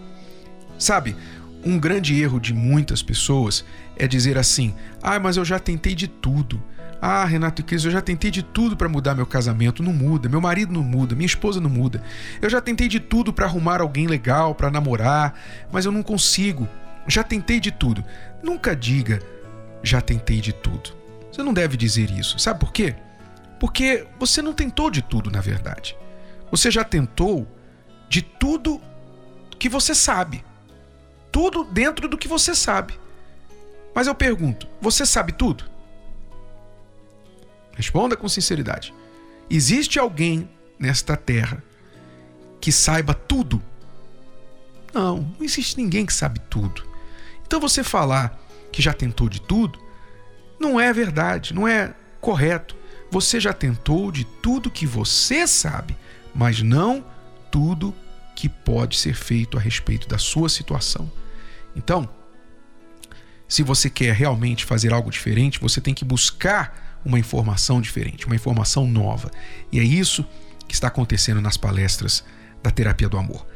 Sabe, 0.78 1.16
um 1.64 1.78
grande 1.78 2.20
erro 2.20 2.40
de 2.40 2.54
muitas 2.54 3.02
pessoas 3.02 3.64
é 3.96 4.06
dizer 4.06 4.38
assim: 4.38 4.74
ah, 5.02 5.18
mas 5.18 5.36
eu 5.36 5.44
já 5.44 5.58
tentei 5.58 5.94
de 5.94 6.06
tudo. 6.06 6.62
Ah, 7.00 7.24
Renato 7.24 7.62
e 7.62 7.64
Cris, 7.64 7.84
eu 7.84 7.90
já 7.90 8.00
tentei 8.00 8.30
de 8.30 8.42
tudo 8.42 8.76
para 8.76 8.88
mudar 8.88 9.14
meu 9.14 9.26
casamento, 9.26 9.82
não 9.82 9.92
muda, 9.92 10.28
meu 10.28 10.40
marido 10.40 10.72
não 10.72 10.82
muda, 10.82 11.14
minha 11.14 11.26
esposa 11.26 11.60
não 11.60 11.70
muda. 11.70 12.02
Eu 12.42 12.50
já 12.50 12.60
tentei 12.60 12.88
de 12.88 12.98
tudo 12.98 13.32
para 13.32 13.46
arrumar 13.46 13.80
alguém 13.80 14.06
legal, 14.06 14.54
para 14.54 14.70
namorar, 14.70 15.38
mas 15.70 15.84
eu 15.84 15.92
não 15.92 16.02
consigo. 16.02 16.68
Já 17.06 17.22
tentei 17.22 17.60
de 17.60 17.70
tudo. 17.70 18.04
Nunca 18.42 18.74
diga 18.74 19.20
já 19.82 20.00
tentei 20.00 20.40
de 20.40 20.52
tudo. 20.52 20.90
Você 21.30 21.42
não 21.42 21.52
deve 21.52 21.76
dizer 21.76 22.10
isso. 22.10 22.38
Sabe 22.38 22.60
por 22.60 22.72
quê? 22.72 22.94
Porque 23.60 24.06
você 24.18 24.42
não 24.42 24.52
tentou 24.52 24.90
de 24.90 25.02
tudo, 25.02 25.30
na 25.30 25.40
verdade. 25.40 25.96
Você 26.50 26.70
já 26.70 26.84
tentou 26.84 27.46
de 28.08 28.22
tudo 28.22 28.80
que 29.58 29.68
você 29.68 29.94
sabe. 29.94 30.44
Tudo 31.30 31.64
dentro 31.64 32.08
do 32.08 32.16
que 32.16 32.28
você 32.28 32.54
sabe. 32.54 32.98
Mas 33.94 34.06
eu 34.06 34.14
pergunto: 34.14 34.66
você 34.80 35.04
sabe 35.04 35.32
tudo? 35.32 35.64
Responda 37.78 38.16
com 38.16 38.28
sinceridade. 38.28 38.92
Existe 39.48 40.00
alguém 40.00 40.50
nesta 40.76 41.16
terra 41.16 41.62
que 42.60 42.72
saiba 42.72 43.14
tudo? 43.14 43.62
Não, 44.92 45.18
não 45.38 45.44
existe 45.44 45.76
ninguém 45.76 46.04
que 46.04 46.12
sabe 46.12 46.40
tudo. 46.50 46.84
Então 47.46 47.60
você 47.60 47.84
falar 47.84 48.36
que 48.72 48.82
já 48.82 48.92
tentou 48.92 49.28
de 49.28 49.40
tudo 49.40 49.78
não 50.58 50.80
é 50.80 50.92
verdade, 50.92 51.54
não 51.54 51.68
é 51.68 51.94
correto. 52.20 52.74
Você 53.12 53.38
já 53.38 53.52
tentou 53.52 54.10
de 54.10 54.24
tudo 54.24 54.72
que 54.72 54.84
você 54.84 55.46
sabe, 55.46 55.96
mas 56.34 56.60
não 56.60 57.06
tudo 57.48 57.94
que 58.34 58.48
pode 58.48 58.96
ser 58.96 59.14
feito 59.14 59.56
a 59.56 59.60
respeito 59.60 60.08
da 60.08 60.18
sua 60.18 60.48
situação. 60.48 61.08
Então, 61.76 62.08
se 63.46 63.62
você 63.62 63.88
quer 63.88 64.12
realmente 64.14 64.64
fazer 64.64 64.92
algo 64.92 65.12
diferente, 65.12 65.60
você 65.60 65.80
tem 65.80 65.94
que 65.94 66.04
buscar 66.04 66.87
uma 67.04 67.18
informação 67.18 67.80
diferente, 67.80 68.26
uma 68.26 68.34
informação 68.34 68.86
nova. 68.86 69.30
E 69.72 69.78
é 69.78 69.82
isso 69.82 70.24
que 70.66 70.74
está 70.74 70.88
acontecendo 70.88 71.40
nas 71.40 71.56
palestras 71.56 72.24
da 72.62 72.70
terapia 72.70 73.08
do 73.08 73.18
amor. 73.18 73.46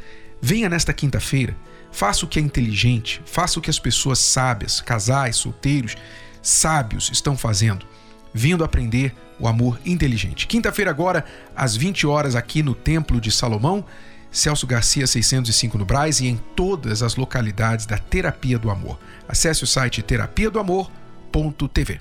Venha 0.40 0.68
nesta 0.68 0.92
quinta-feira, 0.92 1.57
faça 1.90 2.24
o 2.24 2.28
que 2.28 2.38
é 2.38 2.42
inteligente, 2.42 3.20
faça 3.24 3.59
o 3.59 3.62
que 3.62 3.70
as 3.70 3.78
pessoas 3.78 4.18
sábias, 4.18 4.81
casais, 4.81 5.37
solteiros, 5.37 5.96
sábios 6.40 7.11
estão 7.12 7.37
fazendo, 7.37 7.87
vindo 8.35 8.64
aprender 8.64 9.14
o 9.38 9.46
amor 9.46 9.78
inteligente. 9.85 10.46
Quinta-feira 10.46 10.90
agora, 10.90 11.24
às 11.55 11.76
20 11.76 12.07
horas 12.07 12.35
aqui 12.35 12.62
no 12.62 12.74
Templo 12.74 13.20
de 13.20 13.31
Salomão, 13.31 13.85
Celso 14.31 14.66
Garcia 14.66 15.07
605 15.07 15.76
no 15.76 15.85
Braz 15.85 16.20
e 16.20 16.26
em 16.26 16.37
todas 16.57 17.02
as 17.02 17.16
localidades 17.16 17.85
da 17.85 17.98
Terapia 17.98 18.59
do 18.59 18.70
Amor. 18.70 18.98
Acesse 19.28 19.62
o 19.62 19.66
site 19.66 20.02
terapia 20.02 20.50
do 20.50 20.59
amor.tv. 20.59 22.00